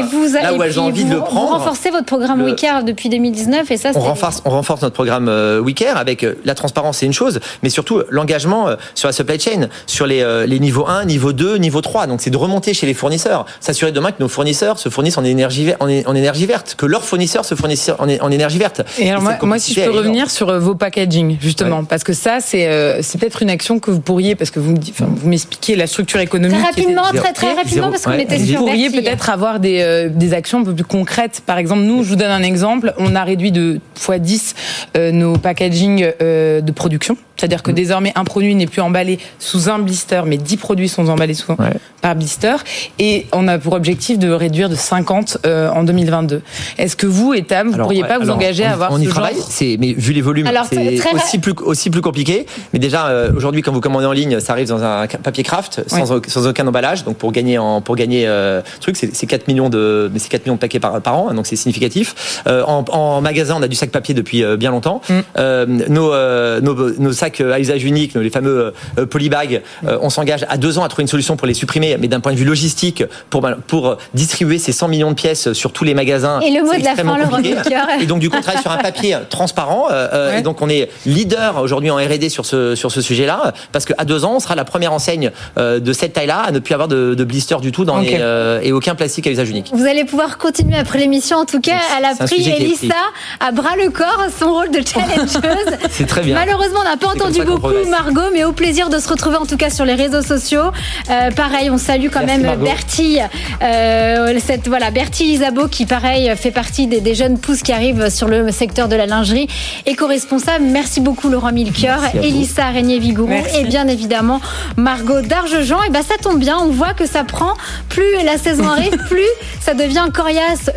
Là 0.43 0.55
où 0.55 0.63
elles 0.63 0.78
envie 0.79 1.05
de 1.05 1.13
le 1.13 1.21
prendre 1.21 1.53
renforcez 1.53 1.91
votre 1.91 2.07
programme 2.07 2.41
le... 2.41 2.53
WeCare 2.53 2.85
depuis 2.85 3.09
2019 3.09 3.71
et 3.71 3.77
ça, 3.77 3.91
on 3.95 4.01
renforce, 4.01 4.43
on 4.45 4.51
renforce 4.51 4.83
notre 4.83 4.95
programme 4.95 5.29
euh, 5.29 5.61
WeCare 5.61 5.97
avec 5.97 6.25
euh, 6.25 6.35
la 6.45 6.55
transparence, 6.55 6.99
c'est 6.99 7.07
une 7.07 7.13
chose, 7.13 7.41
mais 7.63 7.71
surtout 7.71 8.03
l'engagement 8.11 8.69
euh, 8.69 8.77
sur 8.95 9.09
la 9.09 9.13
supply 9.13 9.39
chain, 9.39 9.69
sur 9.87 10.07
les, 10.07 10.25
les 10.47 10.61
niveaux 10.61 10.87
1, 10.87 11.05
niveau 11.05 11.33
2, 11.33 11.57
niveau 11.57 11.81
3. 11.81 12.07
Donc 12.07 12.21
c'est 12.21 12.31
de 12.31 12.37
remonter 12.37 12.75
chez 12.75 12.87
les 12.87 12.95
fournisseurs, 12.95 13.47
s'assurer 13.61 13.93
demain 13.93 14.13
que 14.13 14.21
nos 14.21 14.29
fournisseurs 14.29 14.79
se 14.79 14.89
fournissent 14.89 15.19
en 15.19 15.25
énergie, 15.25 15.73
en, 15.81 15.87
en 15.87 16.15
énergie 16.15 16.47
verte, 16.47 16.75
que 16.77 16.87
leurs 16.87 17.05
fournisseurs 17.05 17.45
se 17.45 17.55
fournissent 17.55 17.91
en, 17.99 18.09
en 18.09 18.31
énergie 18.31 18.59
verte. 18.59 18.83
Et, 18.99 19.11
alors 19.11 19.23
moi, 19.23 19.37
moi, 19.43 19.59
si 19.59 19.75
je 19.75 19.81
peux 19.81 19.91
revenir 19.91 20.31
sur 20.31 20.59
vos 20.59 20.75
packaging, 20.75 21.39
justement, 21.41 21.81
ouais. 21.81 21.87
parce 21.89 22.05
que 22.05 22.13
ça, 22.13 22.39
c'est 22.41 22.67
euh, 22.67 23.01
c'est 23.03 23.19
peut-être 23.19 23.43
une 23.43 23.51
action 23.51 23.79
que 23.79 23.91
vous 23.91 24.01
pourriez, 24.01 24.35
parce 24.35 24.51
que 24.51 24.61
vous 24.61 24.75
vous 24.99 25.29
m'expliquez 25.29 25.77
la 25.77 25.87
structure 25.87 26.21
économique. 26.21 26.59
Très 26.59 26.67
rapidement, 26.67 27.03
très 27.15 27.33
très 27.33 27.53
rapidement, 27.55 27.91
parce 27.91 28.05
qu'on 28.05 28.11
ouais. 28.11 28.23
était 28.23 28.39
sur 28.39 28.61
Vous 28.61 28.67
pourriez 28.67 28.91
peut-être 28.91 29.31
avoir 29.31 29.61
des, 29.61 29.81
euh, 29.81 30.09
des 30.09 30.35
actions 30.35 30.63
peu 30.69 30.75
plus 30.75 30.85
concrètes. 30.85 31.43
Par 31.45 31.59
exemple, 31.59 31.83
nous, 31.83 32.03
je 32.03 32.11
vous 32.11 32.17
donne 32.17 32.31
un 32.31 32.43
exemple, 32.43 32.95
on 32.99 33.15
a 33.15 33.25
réduit 33.25 33.53
de 33.53 33.81
x 33.97 34.11
10 34.21 34.55
euh, 34.97 35.13
nos 35.13 35.37
packaging 35.37 36.13
euh, 36.23 36.61
de 36.61 36.73
production. 36.73 37.17
C'est-à-dire 37.39 37.63
que 37.63 37.71
mmh. 37.71 37.75
désormais, 37.75 38.13
un 38.17 38.25
produit 38.25 38.55
n'est 38.55 38.67
plus 38.67 38.83
emballé 38.83 39.19
sous 39.39 39.71
un 39.71 39.79
blister, 39.79 40.23
mais 40.27 40.39
10 40.39 40.57
produits 40.57 40.89
sont 40.89 41.09
emballés 41.09 41.35
sous, 41.35 41.53
ouais. 41.53 41.75
par 42.01 42.17
blister. 42.17 42.57
Et 42.99 43.27
on 43.33 43.47
a 43.47 43.59
pour 43.59 43.75
objectif 43.75 44.19
de 44.19 44.31
réduire 44.31 44.69
de 44.69 44.75
50 44.75 45.39
euh, 45.47 45.71
en 45.71 45.85
2022. 45.85 46.43
Est-ce 46.79 46.97
que 46.97 47.07
vous, 47.07 47.35
Etam, 47.35 47.69
vous 47.69 47.77
ne 47.77 47.83
pourriez 47.83 48.03
pas 48.03 48.15
alors, 48.15 48.25
vous 48.25 48.31
engager 48.31 48.65
on, 48.65 48.69
à 48.69 48.73
avoir 48.73 48.93
on 48.93 48.97
ce 48.97 49.03
y 49.03 49.05
genre 49.05 49.15
travaille, 49.15 49.37
mais 49.79 49.93
vu 49.93 50.13
les 50.13 50.21
volumes, 50.21 50.51
c'est 50.69 51.15
aussi 51.15 51.39
plus, 51.39 51.53
aussi 51.63 51.91
plus 51.91 52.01
compliqué. 52.01 52.47
Mais 52.73 52.81
déjà, 52.81 53.07
euh, 53.07 53.31
aujourd'hui, 53.37 53.63
quand 53.63 53.73
vous 53.73 53.81
commandez 53.81 54.07
en 54.07 54.13
ligne, 54.13 54.41
ça 54.41 54.53
arrive 54.53 54.69
dans 54.69 54.83
un 54.83 55.07
papier 55.07 55.45
craft, 55.45 55.83
sans, 55.87 56.13
ouais. 56.13 56.21
sans 56.27 56.47
aucun 56.49 56.67
emballage. 56.67 57.05
Donc 57.05 57.19
pour 57.19 57.31
gagner, 57.31 57.59
en, 57.59 57.81
pour 57.81 57.95
gagner 57.95 58.25
euh, 58.27 58.63
truc, 58.81 58.97
c'est 58.97 59.27
4 59.27 59.47
millions 59.47 59.69
de, 59.69 60.11
mais 60.13 60.19
c'est 60.19 60.29
4 60.29 60.45
millions 60.47 60.57
de 60.59 60.61
paquets 60.61 60.81
par, 60.81 61.01
par 61.01 61.17
an, 61.17 61.33
donc 61.33 61.47
c'est 61.47 61.57
significatif. 61.57 62.43
Euh, 62.47 62.63
en, 62.65 62.85
en, 62.91 63.21
magasin, 63.21 63.57
on 63.59 63.63
a 63.63 63.69
du 63.69 63.77
sac 63.77 63.91
papier 63.91 64.15
depuis 64.15 64.45
euh, 64.45 64.57
bien 64.57 64.71
longtemps. 64.71 65.01
Mm. 65.09 65.65
nos, 65.89 66.13
nos, 66.61 66.91
nos 66.99 67.13
sacs 67.13 67.41
à 67.41 67.59
usage 67.59 67.85
unique 67.85 68.15
les 68.15 68.31
fameux 68.31 68.73
euh, 68.99 69.07
polybags, 69.07 69.63
euh, 69.87 69.99
on 70.01 70.11
s'engage 70.11 70.45
à 70.49 70.57
deux 70.57 70.79
ans 70.79 70.85
à 70.85 70.89
trouver 70.89 71.03
une 71.03 71.09
solution 71.09 71.37
pour 71.37 71.47
les 71.47 71.55
supprimer, 71.55 71.97
mais 71.99 72.09
d'un 72.09 72.21
point 72.21 72.33
de 72.33 72.39
vue 72.39 72.45
logistique, 72.45 73.03
pour, 73.31 73.49
pour 73.67 73.97
distribuer 74.15 74.59
ces 74.59 74.73
100 74.73 74.89
millions 74.89 75.11
de 75.11 75.17
pièces 75.17 75.53
sur 75.53 75.73
tous 75.73 75.85
les 75.85 75.95
magasins. 75.95 76.41
Et 76.41 76.51
le 76.51 76.63
mot 76.63 76.75
de 76.75 76.85
la 76.85 76.95
fin, 76.95 77.29
compliqué. 77.29 77.77
Et 78.01 78.07
donc, 78.07 78.21
du 78.21 78.31
coup, 78.31 78.37
on 78.39 78.43
travaille 78.43 78.63
sur 78.63 78.71
un 78.71 78.79
papier 78.79 79.17
transparent. 79.31 79.89
Euh, 79.91 80.33
ouais. 80.33 80.41
Et 80.41 80.43
donc, 80.43 80.63
on 80.63 80.69
est 80.69 80.91
leader 81.07 81.61
aujourd'hui 81.63 81.91
en 81.91 81.97
R&D 81.97 82.29
sur 82.29 82.47
ce, 82.47 82.75
sur 82.75 82.91
ce 82.91 83.01
sujet-là, 83.01 83.53
parce 83.73 83.85
qu'à 83.85 84.05
deux 84.05 84.25
ans, 84.25 84.35
on 84.37 84.41
sera 84.41 84.55
la 84.55 84.65
première 84.65 84.93
enseigne 84.93 85.31
de 85.57 85.93
cette 85.93 86.13
taille-là 86.13 86.41
à 86.41 86.51
ne 86.53 86.59
plus 86.59 86.75
avoir 86.75 86.89
de, 86.89 87.15
de 87.15 87.25
blister 87.25 87.57
du 87.61 87.73
tout 87.73 87.85
dans 87.85 87.99
okay. 87.99 88.11
les, 88.11 88.19
euh, 88.21 88.61
et 88.63 88.73
aucun 88.73 88.95
plastique 88.95 89.27
à 89.27 89.31
usage 89.31 89.51
unique. 89.51 89.71
Vous 89.73 89.87
allez 89.87 90.05
pouvoir 90.05 90.39
continuer 90.49 90.79
après 90.79 90.99
l'émission. 90.99 91.37
En 91.37 91.45
tout 91.45 91.61
cas, 91.61 91.77
elle 91.99 92.07
a 92.07 92.15
pris 92.15 92.49
Elissa 92.49 92.95
à 93.39 93.53
bras 93.53 93.77
le 93.77 93.91
corps 93.91 94.29
son 94.39 94.51
rôle 94.51 94.71
de 94.71 94.81
challengeuse. 94.81 95.77
C'est 95.91 96.07
très 96.07 96.23
bien. 96.23 96.35
Malheureusement, 96.35 96.81
on 96.81 96.85
n'a 96.85 96.97
pas 96.97 97.09
entendu 97.09 97.43
beaucoup 97.43 97.69
Margot, 97.91 98.31
mais 98.33 98.45
au 98.45 98.53
plaisir 98.53 98.89
de 98.89 98.99
se 98.99 99.09
retrouver 99.09 99.37
en 99.37 99.45
tout 99.45 99.59
cas 99.59 99.69
sur 99.69 99.85
les 99.85 99.93
réseaux 99.93 100.23
sociaux. 100.23 100.71
Euh, 101.11 101.31
pareil, 101.33 101.69
on 101.69 101.77
salue 101.77 102.07
quand 102.11 102.21
Merci 102.21 102.41
même 102.41 102.47
Margot. 102.47 102.65
Bertie, 102.65 103.19
euh, 103.63 104.39
cette 104.43 104.69
voilà 104.69 104.91
Bertie 104.91 105.27
Isabeau 105.27 105.69
qui 105.69 105.85
pareil 105.85 106.35
fait 106.37 106.51
partie 106.51 106.87
des, 106.87 107.03
des, 107.03 107.15
jeunes 107.15 107.39
pousses 107.39 107.63
qui 107.63 107.73
arrivent 107.73 108.09
sur 108.09 108.27
le 108.27 108.51
secteur 108.51 108.89
de 108.89 108.97
la 108.97 109.05
lingerie, 109.05 109.49
éco-responsable. 109.85 110.65
Merci 110.65 111.01
beaucoup 111.01 111.29
Laurent 111.29 111.53
Milchior, 111.53 111.99
Elissa 112.15 112.71
Régnier-Vigourou 112.71 113.43
et 113.55 113.65
bien 113.65 113.87
évidemment 113.87 114.41
Margot 114.79 115.21
Dargejean. 115.21 115.83
Et 115.83 115.91
ben 115.91 116.03
ça 116.03 116.15
tombe 116.23 116.39
bien, 116.39 116.57
on 116.59 116.71
voit 116.71 116.95
que 116.95 117.07
ça 117.07 117.25
prend 117.25 117.53
plus 117.91 118.25
la 118.25 118.39
saison 118.39 118.67
arrive, 118.67 118.97
plus 119.09 119.29
ça 119.61 119.75
devient 119.75 120.09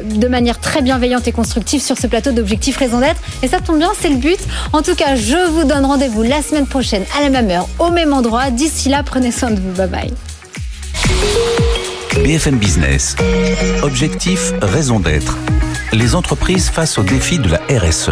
de 0.04 0.28
manière 0.28 0.60
très 0.60 0.82
bienveillante 0.82 1.28
et 1.28 1.32
constructive 1.32 1.82
sur 1.82 1.98
ce 1.98 2.08
plateau 2.08 2.32
d'objectifs 2.32 2.78
raison 2.78 3.00
d'être. 3.00 3.22
Et 3.44 3.48
ça 3.48 3.60
tombe 3.60 3.78
bien, 3.78 3.92
c'est 4.00 4.10
le 4.10 4.18
but. 4.18 4.40
En 4.74 4.82
tout 4.82 4.96
cas, 4.96 5.16
je 5.16 5.50
vous 5.52 5.64
donne 5.64 5.86
rendez-vous 5.86 6.24
la 6.24 6.42
semaine 6.42 6.68
prochaine 6.68 7.04
à 7.18 7.22
la 7.22 7.30
même 7.30 7.50
heure, 7.50 7.68
au 7.80 7.92
même 7.92 8.14
endroit. 8.14 8.52
D'ici 8.52 8.90
là, 8.90 9.04
prenez 9.04 9.32
soin 9.32 9.52
de 9.52 9.60
vous. 9.60 9.72
Bye 9.72 9.88
bye. 9.88 10.14
BFM 12.24 12.58
Business. 12.58 13.16
Objectif, 13.84 14.52
raison 14.62 15.00
d'être. 15.00 15.38
Les 15.94 16.16
entreprises 16.16 16.70
face 16.70 16.98
au 16.98 17.04
défi 17.04 17.40
de 17.40 17.50
la 17.50 17.60
RSE. 17.70 18.12